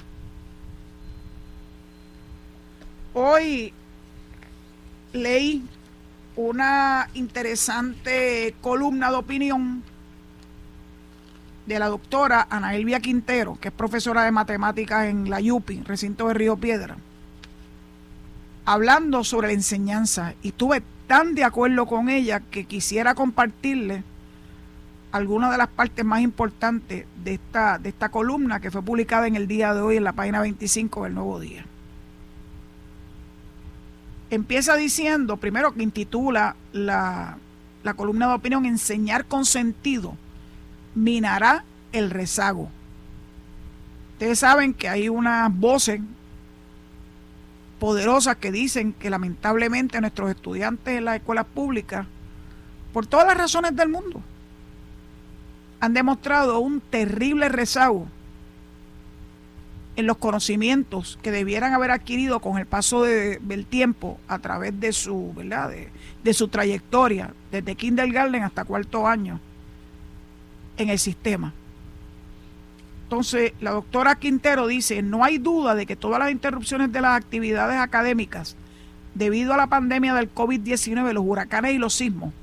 Hoy 3.13 3.73
leí 5.11 5.63
una 6.35 7.09
interesante 7.13 8.55
columna 8.61 9.09
de 9.11 9.17
opinión 9.17 9.83
de 11.65 11.79
la 11.79 11.89
doctora 11.89 12.47
Ana 12.49 12.75
Elvia 12.75 12.99
Quintero, 12.99 13.57
que 13.59 13.67
es 13.67 13.73
profesora 13.73 14.23
de 14.23 14.31
matemáticas 14.31 15.07
en 15.07 15.29
la 15.29 15.41
YUPI, 15.41 15.81
recinto 15.81 16.27
de 16.27 16.33
Río 16.33 16.57
Piedra, 16.57 16.95
hablando 18.65 19.23
sobre 19.23 19.47
la 19.47 19.53
enseñanza. 19.53 20.33
Y 20.41 20.49
estuve 20.49 20.83
tan 21.07 21.35
de 21.35 21.43
acuerdo 21.43 21.85
con 21.85 22.09
ella 22.09 22.39
que 22.39 22.65
quisiera 22.65 23.15
compartirle 23.15 24.03
algunas 25.11 25.51
de 25.51 25.57
las 25.57 25.67
partes 25.67 26.05
más 26.05 26.21
importantes 26.21 27.05
de 27.23 27.33
esta, 27.33 27.77
de 27.77 27.89
esta 27.89 28.09
columna 28.09 28.59
que 28.59 28.71
fue 28.71 28.81
publicada 28.81 29.27
en 29.27 29.35
el 29.35 29.47
día 29.47 29.73
de 29.73 29.81
hoy 29.81 29.97
en 29.97 30.05
la 30.05 30.13
página 30.13 30.39
25 30.39 31.03
del 31.03 31.13
Nuevo 31.15 31.39
Día 31.39 31.65
empieza 34.31 34.75
diciendo, 34.75 35.37
primero 35.37 35.73
que 35.73 35.83
intitula 35.83 36.55
la, 36.71 37.37
la 37.83 37.93
columna 37.93 38.29
de 38.29 38.33
opinión 38.33 38.65
Enseñar 38.65 39.25
con 39.25 39.45
sentido 39.45 40.15
minará 40.95 41.63
el 41.91 42.09
rezago. 42.09 42.69
Ustedes 44.13 44.39
saben 44.39 44.73
que 44.73 44.87
hay 44.89 45.09
unas 45.09 45.53
voces 45.53 46.01
poderosas 47.81 48.35
que 48.35 48.51
dicen 48.51 48.93
que 48.93 49.09
lamentablemente 49.09 49.99
nuestros 49.99 50.29
estudiantes 50.29 50.99
en 50.99 51.03
las 51.03 51.15
escuelas 51.15 51.47
públicas, 51.47 52.05
por 52.93 53.07
todas 53.07 53.25
las 53.25 53.35
razones 53.35 53.75
del 53.75 53.89
mundo, 53.89 54.21
han 55.79 55.95
demostrado 55.95 56.59
un 56.59 56.79
terrible 56.79 57.49
rezago 57.49 58.07
en 59.95 60.05
los 60.05 60.17
conocimientos 60.17 61.17
que 61.23 61.31
debieran 61.31 61.73
haber 61.73 61.89
adquirido 61.89 62.39
con 62.39 62.59
el 62.59 62.67
paso 62.67 63.01
del 63.01 63.65
tiempo 63.65 64.19
a 64.27 64.37
través 64.37 64.79
de 64.79 64.93
su, 64.93 65.33
¿verdad? 65.35 65.71
De, 66.23 66.33
su 66.35 66.49
trayectoria, 66.49 67.33
desde 67.51 67.73
kindergarten 67.73 68.43
hasta 68.43 68.63
cuarto 68.63 69.07
año 69.07 69.39
en 70.77 70.89
el 70.89 70.99
sistema. 70.99 71.51
Entonces, 73.11 73.51
la 73.59 73.71
doctora 73.71 74.15
Quintero 74.15 74.67
dice, 74.67 75.01
no 75.01 75.25
hay 75.25 75.37
duda 75.37 75.75
de 75.75 75.85
que 75.85 75.97
todas 75.97 76.17
las 76.17 76.31
interrupciones 76.31 76.93
de 76.93 77.01
las 77.01 77.17
actividades 77.17 77.77
académicas 77.77 78.55
debido 79.15 79.53
a 79.53 79.57
la 79.57 79.67
pandemia 79.67 80.13
del 80.13 80.33
COVID-19, 80.33 81.11
los 81.11 81.25
huracanes 81.27 81.73
y 81.73 81.77
los 81.77 81.93
sismos, 81.93 82.33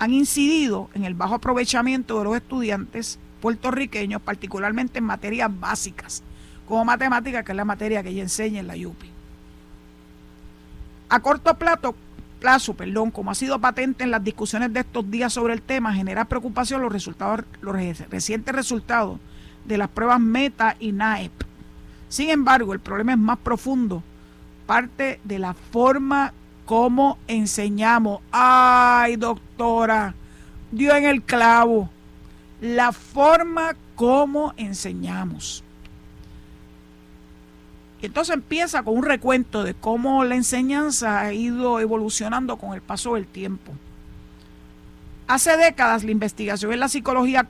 han 0.00 0.12
incidido 0.12 0.90
en 0.94 1.04
el 1.04 1.14
bajo 1.14 1.36
aprovechamiento 1.36 2.18
de 2.18 2.24
los 2.24 2.34
estudiantes 2.34 3.20
puertorriqueños, 3.40 4.20
particularmente 4.20 4.98
en 4.98 5.04
materias 5.04 5.48
básicas 5.60 6.24
como 6.66 6.84
matemática, 6.84 7.44
que 7.44 7.52
es 7.52 7.56
la 7.56 7.64
materia 7.64 8.02
que 8.02 8.08
ella 8.08 8.22
enseña 8.22 8.58
en 8.58 8.66
la 8.66 8.74
UPI. 8.74 9.08
A 11.10 11.20
corto 11.20 11.54
plazo, 11.54 11.94
plazo, 12.40 12.74
perdón, 12.74 13.12
como 13.12 13.30
ha 13.30 13.36
sido 13.36 13.60
patente 13.60 14.02
en 14.02 14.10
las 14.10 14.24
discusiones 14.24 14.72
de 14.72 14.80
estos 14.80 15.08
días 15.08 15.32
sobre 15.32 15.54
el 15.54 15.62
tema, 15.62 15.94
genera 15.94 16.24
preocupación 16.24 16.82
los 16.82 16.92
resultados, 16.92 17.44
los 17.60 17.76
recientes 18.10 18.52
resultados 18.52 19.20
de 19.64 19.78
las 19.78 19.88
pruebas 19.88 20.20
Meta 20.20 20.76
y 20.78 20.92
NAEP. 20.92 21.32
Sin 22.08 22.30
embargo, 22.30 22.72
el 22.72 22.80
problema 22.80 23.12
es 23.12 23.18
más 23.18 23.38
profundo, 23.38 24.02
parte 24.66 25.20
de 25.24 25.38
la 25.38 25.54
forma 25.54 26.32
como 26.66 27.18
enseñamos. 27.26 28.20
Ay, 28.30 29.16
doctora, 29.16 30.14
dio 30.70 30.94
en 30.94 31.04
el 31.04 31.22
clavo. 31.22 31.88
La 32.60 32.92
forma 32.92 33.74
como 33.96 34.52
enseñamos. 34.56 35.64
Y 38.00 38.06
entonces 38.06 38.34
empieza 38.34 38.82
con 38.82 38.96
un 38.96 39.04
recuento 39.04 39.64
de 39.64 39.74
cómo 39.74 40.24
la 40.24 40.34
enseñanza 40.34 41.20
ha 41.20 41.32
ido 41.32 41.80
evolucionando 41.80 42.56
con 42.56 42.74
el 42.74 42.82
paso 42.82 43.14
del 43.14 43.26
tiempo. 43.26 43.72
Hace 45.28 45.56
décadas 45.56 46.04
la 46.04 46.10
investigación 46.10 46.72
en 46.72 46.80
la 46.80 46.88
psicología 46.88 47.48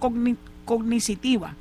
cognitiva 0.64 1.56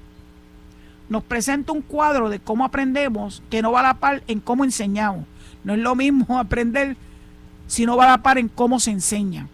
nos 1.11 1.25
presenta 1.25 1.73
un 1.73 1.81
cuadro 1.81 2.29
de 2.29 2.39
cómo 2.39 2.63
aprendemos 2.63 3.43
que 3.49 3.61
no 3.61 3.73
va 3.73 3.81
a 3.81 3.83
la 3.83 3.93
par 3.95 4.23
en 4.27 4.39
cómo 4.39 4.63
enseñamos. 4.63 5.25
No 5.65 5.73
es 5.73 5.79
lo 5.79 5.93
mismo 5.93 6.39
aprender 6.39 6.95
si 7.67 7.85
no 7.85 7.97
va 7.97 8.05
a 8.05 8.11
la 8.11 8.23
par 8.23 8.37
en 8.37 8.47
cómo 8.47 8.79
se 8.79 8.91
enseña. 8.91 9.49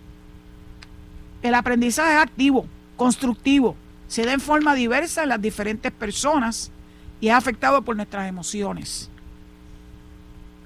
El 1.41 1.55
aprendizaje 1.55 2.13
es 2.13 2.21
activo, 2.21 2.67
constructivo, 2.95 3.75
se 4.07 4.23
da 4.23 4.33
en 4.33 4.39
forma 4.39 4.75
diversa 4.75 5.23
en 5.23 5.29
las 5.29 5.41
diferentes 5.41 5.91
personas 5.91 6.71
y 7.19 7.29
es 7.29 7.33
afectado 7.33 7.81
por 7.81 7.95
nuestras 7.95 8.29
emociones. 8.29 9.09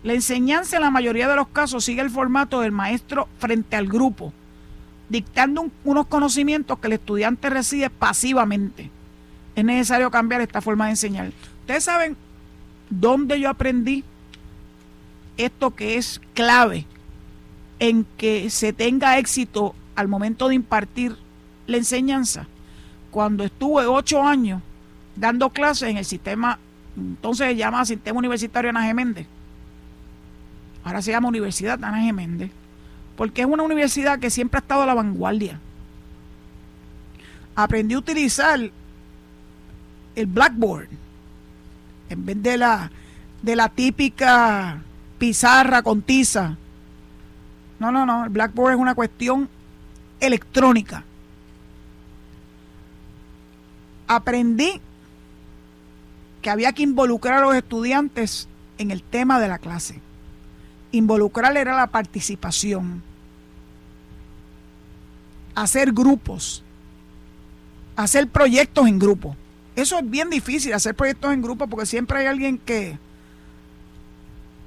La 0.04 0.12
enseñanza 0.12 0.76
en 0.76 0.82
la 0.82 0.92
mayoría 0.92 1.30
de 1.30 1.38
los 1.38 1.48
casos 1.48 1.86
sigue 1.86 2.02
el 2.02 2.10
formato 2.10 2.60
del 2.60 2.74
maestro 2.74 3.30
frente 3.40 3.78
al 3.78 3.88
grupo, 3.88 4.34
dictando 5.08 5.70
unos 5.86 6.08
conocimientos 6.08 6.80
que 6.80 6.88
el 6.88 6.94
estudiante 6.94 7.50
recibe 7.50 7.90
pasivamente. 7.90 8.92
Es 9.56 9.66
necesario 9.66 10.10
cambiar 10.12 10.42
esta 10.42 10.62
forma 10.62 10.86
de 10.86 10.92
enseñar. 10.92 11.32
Ustedes 11.62 11.84
saben 11.84 12.16
dónde 12.90 13.40
yo 13.40 13.50
aprendí 13.50 14.04
esto 15.38 15.72
que 15.72 15.98
es 15.98 16.22
clave 16.34 16.86
en 17.80 18.06
que 18.18 18.50
se 18.50 18.74
tenga 18.74 19.18
éxito 19.18 19.76
al 19.96 20.08
momento 20.08 20.48
de 20.48 20.56
impartir 20.56 21.16
la 21.68 21.78
enseñanza. 21.78 22.48
Cuando 23.10 23.44
estuve 23.44 23.86
ocho 23.86 24.24
años 24.24 24.62
dando 25.16 25.50
clases 25.50 25.90
en 25.90 25.98
el 25.98 26.06
sistema, 26.06 26.60
entonces 26.96 27.48
se 27.48 27.56
llama 27.56 27.86
Sistema 27.86 28.20
Universitario 28.20 28.70
Ana 28.70 28.84
Geméndez 28.84 29.28
ahora 30.84 31.02
se 31.02 31.12
llama 31.12 31.28
Universidad 31.28 31.84
Ana 31.84 32.02
Geméndez, 32.02 32.52
porque 33.16 33.42
es 33.42 33.48
una 33.48 33.64
universidad 33.64 34.20
que 34.20 34.30
siempre 34.30 34.58
ha 34.58 34.62
estado 34.62 34.84
a 34.84 34.86
la 34.86 34.94
vanguardia. 34.94 35.60
Aprendí 37.56 37.96
a 37.96 38.00
utilizar 38.00 38.72
el 40.16 40.26
Blackboard 40.26 40.88
en 42.10 42.26
vez 42.26 42.42
de 42.42 42.58
la, 42.58 42.92
de 43.42 43.56
la 43.56 43.70
típica 43.70 44.82
pizarra 45.18 45.82
con 45.82 46.02
tiza. 46.02 46.58
No, 47.80 47.92
no, 47.92 48.06
no, 48.06 48.26
el 48.26 48.30
Blackboard 48.30 48.74
es 48.74 48.80
una 48.80 48.96
cuestión 48.96 49.50
electrónica. 50.20 51.04
Aprendí 54.08 54.82
que 56.42 56.50
había 56.50 56.74
que 56.74 56.84
involucrar 56.84 57.40
a 57.40 57.46
los 57.46 57.56
estudiantes 57.56 58.48
en 58.78 58.92
el 58.92 59.04
tema 59.04 59.40
de 59.40 59.48
la 59.48 59.60
clase 59.60 60.02
involucrar 60.92 61.56
era 61.58 61.76
la 61.76 61.88
participación, 61.88 63.02
hacer 65.56 65.92
grupos, 65.92 66.64
hacer 67.96 68.28
proyectos 68.28 68.88
en 68.88 69.00
grupo. 69.00 69.36
Eso 69.76 70.00
es 70.00 70.10
bien 70.10 70.30
difícil, 70.30 70.74
hacer 70.74 70.96
proyectos 70.96 71.34
en 71.34 71.42
grupo, 71.42 71.68
porque 71.68 71.86
siempre 71.86 72.20
hay 72.20 72.26
alguien 72.28 72.58
que, 72.58 72.98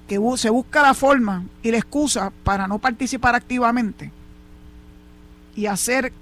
que 0.08 0.18
se 0.36 0.50
busca 0.50 0.82
la 0.82 0.94
forma 0.94 1.44
y 1.62 1.70
la 1.70 1.76
excusa 1.76 2.32
para 2.42 2.66
no 2.66 2.78
participar 2.78 3.34
activamente 3.34 4.10
y 5.56 5.66
hacer 5.66 6.12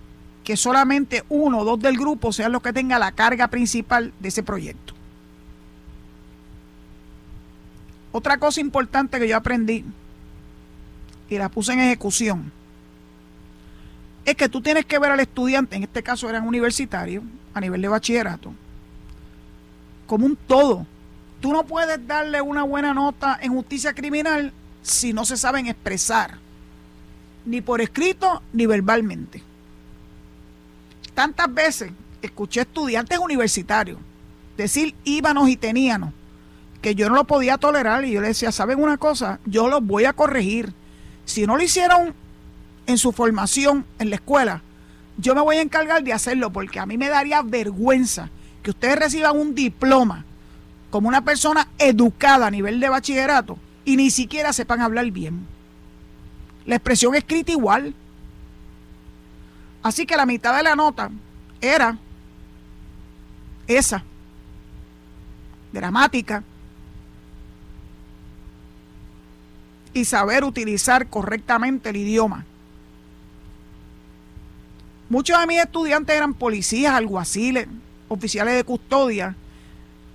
que 0.44 0.56
solamente 0.56 1.24
uno 1.28 1.60
o 1.60 1.64
dos 1.64 1.80
del 1.80 1.96
grupo 1.96 2.32
sean 2.32 2.52
los 2.52 2.62
que 2.62 2.72
tengan 2.72 3.00
la 3.00 3.12
carga 3.12 3.48
principal 3.48 4.12
de 4.18 4.28
ese 4.28 4.42
proyecto. 4.42 4.94
Otra 8.10 8.36
cosa 8.38 8.60
importante 8.60 9.18
que 9.18 9.28
yo 9.28 9.36
aprendí, 9.36 9.84
y 11.30 11.38
la 11.38 11.48
puse 11.48 11.72
en 11.72 11.80
ejecución, 11.80 12.52
es 14.24 14.34
que 14.34 14.48
tú 14.48 14.60
tienes 14.60 14.84
que 14.84 14.98
ver 14.98 15.12
al 15.12 15.20
estudiante, 15.20 15.76
en 15.76 15.84
este 15.84 16.02
caso 16.02 16.28
eran 16.28 16.46
universitarios, 16.46 17.24
a 17.54 17.60
nivel 17.60 17.80
de 17.80 17.88
bachillerato, 17.88 18.52
como 20.12 20.26
un 20.26 20.36
todo. 20.36 20.86
Tú 21.40 21.54
no 21.54 21.64
puedes 21.64 22.06
darle 22.06 22.42
una 22.42 22.64
buena 22.64 22.92
nota 22.92 23.38
en 23.40 23.54
justicia 23.54 23.94
criminal 23.94 24.52
si 24.82 25.14
no 25.14 25.24
se 25.24 25.38
saben 25.38 25.68
expresar, 25.68 26.36
ni 27.46 27.62
por 27.62 27.80
escrito 27.80 28.42
ni 28.52 28.66
verbalmente. 28.66 29.42
Tantas 31.14 31.54
veces 31.54 31.92
escuché 32.20 32.60
estudiantes 32.60 33.18
universitarios 33.20 33.98
decir 34.58 34.94
íbanos 35.04 35.48
y 35.48 35.56
teníanos, 35.56 36.12
que 36.82 36.94
yo 36.94 37.08
no 37.08 37.14
lo 37.14 37.24
podía 37.24 37.56
tolerar 37.56 38.04
y 38.04 38.12
yo 38.12 38.20
le 38.20 38.28
decía, 38.28 38.52
¿saben 38.52 38.82
una 38.82 38.98
cosa? 38.98 39.40
Yo 39.46 39.68
los 39.68 39.82
voy 39.82 40.04
a 40.04 40.12
corregir. 40.12 40.74
Si 41.24 41.46
no 41.46 41.56
lo 41.56 41.62
hicieron 41.62 42.12
en 42.86 42.98
su 42.98 43.12
formación 43.12 43.86
en 43.98 44.10
la 44.10 44.16
escuela, 44.16 44.60
yo 45.16 45.34
me 45.34 45.40
voy 45.40 45.56
a 45.56 45.62
encargar 45.62 46.04
de 46.04 46.12
hacerlo 46.12 46.52
porque 46.52 46.80
a 46.80 46.84
mí 46.84 46.98
me 46.98 47.08
daría 47.08 47.40
vergüenza 47.40 48.28
que 48.62 48.70
ustedes 48.70 48.96
reciban 48.96 49.38
un 49.38 49.54
diploma 49.54 50.24
como 50.90 51.08
una 51.08 51.24
persona 51.24 51.68
educada 51.78 52.46
a 52.46 52.50
nivel 52.50 52.78
de 52.80 52.88
bachillerato 52.88 53.58
y 53.84 53.96
ni 53.96 54.10
siquiera 54.10 54.52
sepan 54.52 54.80
hablar 54.80 55.10
bien. 55.10 55.46
La 56.66 56.76
expresión 56.76 57.14
escrita 57.14 57.50
igual. 57.50 57.94
Así 59.82 60.06
que 60.06 60.16
la 60.16 60.26
mitad 60.26 60.56
de 60.56 60.62
la 60.62 60.76
nota 60.76 61.10
era 61.60 61.98
esa, 63.66 64.04
dramática, 65.72 66.44
y 69.94 70.04
saber 70.04 70.44
utilizar 70.44 71.08
correctamente 71.08 71.90
el 71.90 71.96
idioma. 71.96 72.46
Muchos 75.08 75.38
de 75.38 75.46
mis 75.46 75.60
estudiantes 75.60 76.16
eran 76.16 76.32
policías, 76.32 76.94
alguaciles, 76.94 77.68
oficiales 78.12 78.54
de 78.54 78.64
custodia, 78.64 79.34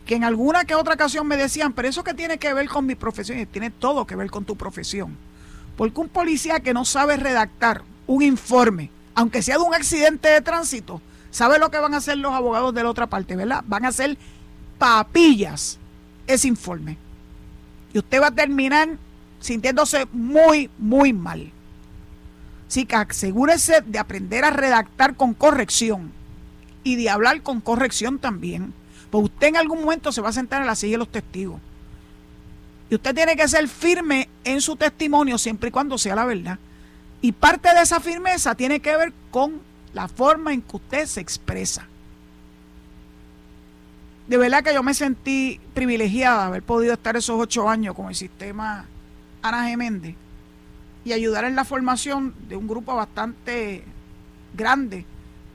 que 0.05 0.15
en 0.15 0.23
alguna 0.23 0.65
que 0.65 0.75
otra 0.75 0.93
ocasión 0.93 1.27
me 1.27 1.35
decían, 1.35 1.73
pero 1.73 1.87
eso 1.87 2.03
que 2.03 2.13
tiene 2.13 2.37
que 2.37 2.53
ver 2.53 2.69
con 2.69 2.85
mi 2.85 2.95
profesión, 2.95 3.39
y 3.39 3.45
tiene 3.45 3.71
todo 3.71 4.05
que 4.05 4.15
ver 4.15 4.29
con 4.29 4.45
tu 4.45 4.55
profesión. 4.55 5.17
Porque 5.75 5.99
un 5.99 6.09
policía 6.09 6.59
que 6.59 6.73
no 6.73 6.85
sabe 6.85 7.17
redactar 7.17 7.83
un 8.07 8.21
informe, 8.21 8.89
aunque 9.15 9.41
sea 9.41 9.57
de 9.57 9.63
un 9.63 9.73
accidente 9.73 10.29
de 10.29 10.41
tránsito, 10.41 11.01
sabe 11.31 11.59
lo 11.59 11.69
que 11.69 11.79
van 11.79 11.93
a 11.93 11.97
hacer 11.97 12.17
los 12.17 12.33
abogados 12.33 12.73
de 12.73 12.83
la 12.83 12.89
otra 12.89 13.07
parte, 13.07 13.35
¿verdad? 13.35 13.63
Van 13.67 13.85
a 13.85 13.89
hacer 13.89 14.17
papillas 14.77 15.77
ese 16.25 16.47
informe. 16.47 16.97
Y 17.93 17.99
usted 17.99 18.21
va 18.21 18.27
a 18.27 18.31
terminar 18.31 18.89
sintiéndose 19.39 20.07
muy, 20.11 20.69
muy 20.77 21.13
mal. 21.13 21.51
Así 22.67 22.85
que 22.85 22.95
asegúrese 22.95 23.81
de 23.81 23.99
aprender 23.99 24.45
a 24.45 24.49
redactar 24.51 25.15
con 25.15 25.33
corrección 25.33 26.11
y 26.88 26.95
de 26.95 27.09
hablar 27.09 27.41
con 27.41 27.59
corrección 27.59 28.17
también. 28.17 28.73
Pues 29.09 29.25
usted 29.25 29.47
en 29.47 29.57
algún 29.57 29.81
momento 29.81 30.13
se 30.13 30.21
va 30.21 30.29
a 30.29 30.33
sentar 30.33 30.61
en 30.61 30.67
la 30.67 30.75
silla 30.75 30.93
de 30.93 30.99
los 30.99 31.11
testigos. 31.11 31.59
Y 32.89 32.95
usted 32.95 33.13
tiene 33.13 33.35
que 33.35 33.47
ser 33.49 33.67
firme 33.67 34.29
en 34.45 34.61
su 34.61 34.77
testimonio 34.77 35.38
siempre 35.38 35.67
y 35.67 35.71
cuando 35.71 35.97
sea 35.97 36.15
la 36.15 36.23
verdad. 36.23 36.59
Y 37.21 37.33
parte 37.33 37.73
de 37.73 37.81
esa 37.81 37.99
firmeza 37.99 38.55
tiene 38.55 38.79
que 38.79 38.95
ver 38.95 39.11
con 39.31 39.59
la 39.93 40.07
forma 40.07 40.53
en 40.53 40.61
que 40.61 40.77
usted 40.77 41.05
se 41.07 41.19
expresa. 41.19 41.85
De 44.27 44.38
verdad 44.38 44.63
que 44.63 44.73
yo 44.73 44.81
me 44.81 44.93
sentí 44.93 45.59
privilegiada 45.73 46.43
de 46.43 46.47
haber 46.47 46.63
podido 46.63 46.93
estar 46.93 47.17
esos 47.17 47.38
ocho 47.38 47.67
años 47.67 47.95
con 47.95 48.07
el 48.07 48.15
sistema 48.15 48.85
Ana 49.41 49.67
Geméndez 49.67 50.15
y 51.03 51.11
ayudar 51.11 51.43
en 51.43 51.55
la 51.55 51.65
formación 51.65 52.33
de 52.47 52.55
un 52.55 52.67
grupo 52.67 52.95
bastante 52.95 53.83
grande 54.53 55.05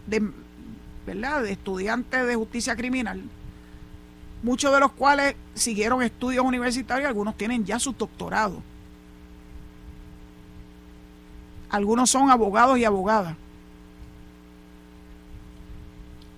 de, 0.06 0.22
¿verdad? 1.06 1.42
de 1.42 1.52
estudiantes 1.52 2.26
de 2.26 2.36
justicia 2.36 2.76
criminal, 2.76 3.22
muchos 4.42 4.72
de 4.72 4.80
los 4.80 4.92
cuales 4.92 5.34
siguieron 5.54 6.02
estudios 6.02 6.44
universitarios, 6.44 7.08
algunos 7.08 7.36
tienen 7.36 7.64
ya 7.64 7.78
su 7.78 7.92
doctorado. 7.92 8.62
Algunos 11.70 12.10
son 12.10 12.30
abogados 12.30 12.78
y 12.78 12.84
abogadas. 12.84 13.34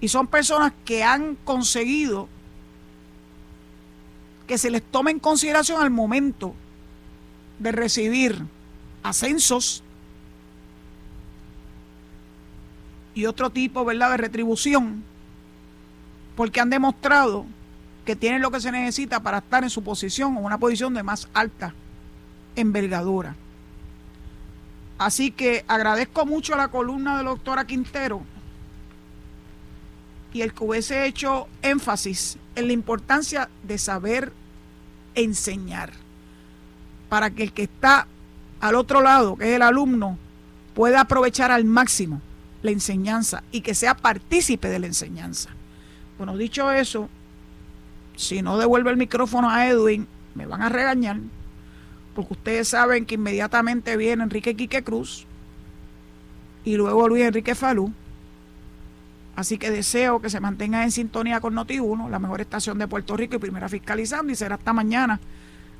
Y 0.01 0.09
son 0.09 0.27
personas 0.27 0.73
que 0.85 1.03
han 1.03 1.35
conseguido 1.45 2.29
que 4.47 4.59
se 4.59 4.71
les 4.71 4.83
tome 4.83 5.11
en 5.11 5.19
consideración 5.19 5.83
al 5.83 5.91
momento 5.91 6.55
de 7.59 7.73
recibir 7.73 8.45
ascensos 9.03 9.83
y 13.15 13.27
otro 13.27 13.51
tipo 13.51 13.85
¿verdad? 13.85 14.11
de 14.11 14.17
retribución, 14.17 15.05
porque 16.37 16.61
han 16.61 16.71
demostrado 16.71 17.47
que 18.05 18.17
tienen 18.17 18.43
lo 18.43 18.51
que 18.51 18.61
se 18.61 18.73
necesita 18.73 19.21
para 19.21 19.39
estar 19.39 19.63
en 19.63 19.71
su 19.71 19.83
posición 19.83 20.37
o 20.37 20.41
una 20.41 20.59
posición 20.59 20.93
de 20.95 21.03
más 21.03 21.29
alta 21.33 21.75
envergadura. 22.57 23.35
Así 24.99 25.31
que 25.31 25.65
agradezco 25.67 26.27
mucho 26.27 26.55
a 26.55 26.59
la 26.59 26.69
columna 26.69 27.17
de 27.17 27.25
la 27.25 27.31
doctora 27.31 27.67
Quintero 27.67 28.23
y 30.33 30.43
el 30.43 30.53
que 30.53 30.65
hubiese 30.65 31.07
hecho 31.07 31.49
énfasis 31.63 32.39
en 32.57 32.67
la 32.67 32.73
importancia 32.73 33.49
de 33.63 33.79
saber 33.79 34.33
enseñar 35.15 35.93
para 37.09 37.31
que 37.31 37.45
el 37.45 37.53
que 37.53 37.65
está 37.65 38.07
al 38.61 38.75
otro 38.75 39.01
lado, 39.01 39.37
que 39.37 39.51
es 39.51 39.57
el 39.57 39.63
alumno, 39.63 40.19
pueda 40.75 41.01
aprovechar 41.01 41.51
al 41.51 41.65
máximo 41.65 42.21
la 42.65 42.73
enseñanza 42.73 43.45
y 43.53 43.61
que 43.61 43.77
sea 43.77 43.95
partícipe 43.95 44.69
de 44.69 44.81
la 44.81 44.87
enseñanza. 44.87 45.51
Bueno, 46.19 46.37
dicho 46.37 46.73
eso, 46.73 47.09
si 48.17 48.43
no 48.43 48.59
devuelve 48.59 48.91
el 48.91 48.97
micrófono 48.97 49.51
a 49.51 49.69
Edwin, 49.69 50.09
me 50.35 50.47
van 50.47 50.63
a 50.63 50.69
regañar, 50.69 51.19
porque 52.17 52.33
ustedes 52.33 52.69
saben 52.69 53.07
que 53.07 53.15
inmediatamente 53.15 53.97
viene 53.97 54.25
Enrique 54.25 54.57
Quique 54.57 54.83
Cruz 54.83 55.27
y 56.65 56.77
luego 56.77 57.07
Luis 57.07 57.25
Enrique 57.25 57.55
Falú 57.55 57.93
Así 59.37 59.59
que 59.59 59.71
deseo 59.71 60.21
que 60.21 60.31
se 60.31 60.41
mantenga 60.41 60.85
en 60.85 60.93
sintonía 60.93 61.41
con 61.41 61.55
Noti1, 61.55 62.09
la 62.09 62.19
mejor 62.19 62.41
estación 62.41 62.79
de 62.79 62.87
Puerto 62.87 63.17
Rico 63.17 63.37
y 63.37 63.39
primera 63.39 63.69
fiscalizando. 63.69 64.33
Y 64.33 64.37
será 64.37 64.55
hasta 64.55 64.73
mañana 64.73 65.19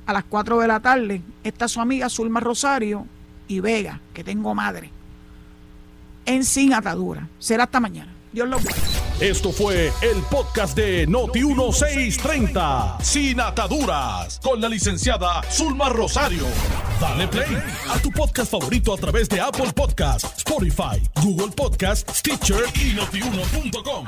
a 0.05 0.13
las 0.13 0.25
4 0.25 0.59
de 0.59 0.67
la 0.67 0.79
tarde. 0.81 1.21
Esta 1.43 1.65
es 1.65 1.71
su 1.71 1.79
amiga 1.79 2.09
Zulma 2.09 2.41
Rosario 2.41 3.05
y 3.47 3.61
Vega, 3.61 4.01
que 4.13 4.23
tengo 4.23 4.53
madre, 4.53 4.91
en 6.25 6.43
Sin 6.43 6.73
Atadura. 6.73 7.29
Será 7.39 7.63
hasta 7.63 7.79
mañana. 7.79 8.13
Dios 8.31 8.47
los 8.49 8.63
bendiga. 8.63 8.85
Esto 9.21 9.51
fue 9.53 9.93
el 10.01 10.21
podcast 10.29 10.75
de 10.75 11.07
Noti1630, 11.07 13.01
Sin 13.01 13.39
Ataduras, 13.39 14.41
con 14.43 14.59
la 14.59 14.67
licenciada 14.67 15.41
Zulma 15.49 15.87
Rosario. 15.87 16.45
Dale 16.99 17.29
play 17.29 17.57
a 17.89 17.97
tu 17.99 18.11
podcast 18.11 18.51
favorito 18.51 18.93
a 18.93 18.97
través 18.97 19.29
de 19.29 19.39
Apple 19.39 19.71
Podcasts, 19.73 20.33
Spotify, 20.37 21.01
Google 21.23 21.53
Podcasts, 21.55 22.19
Stitcher 22.19 22.65
y 22.75 22.93
notiuno.com. 22.93 24.05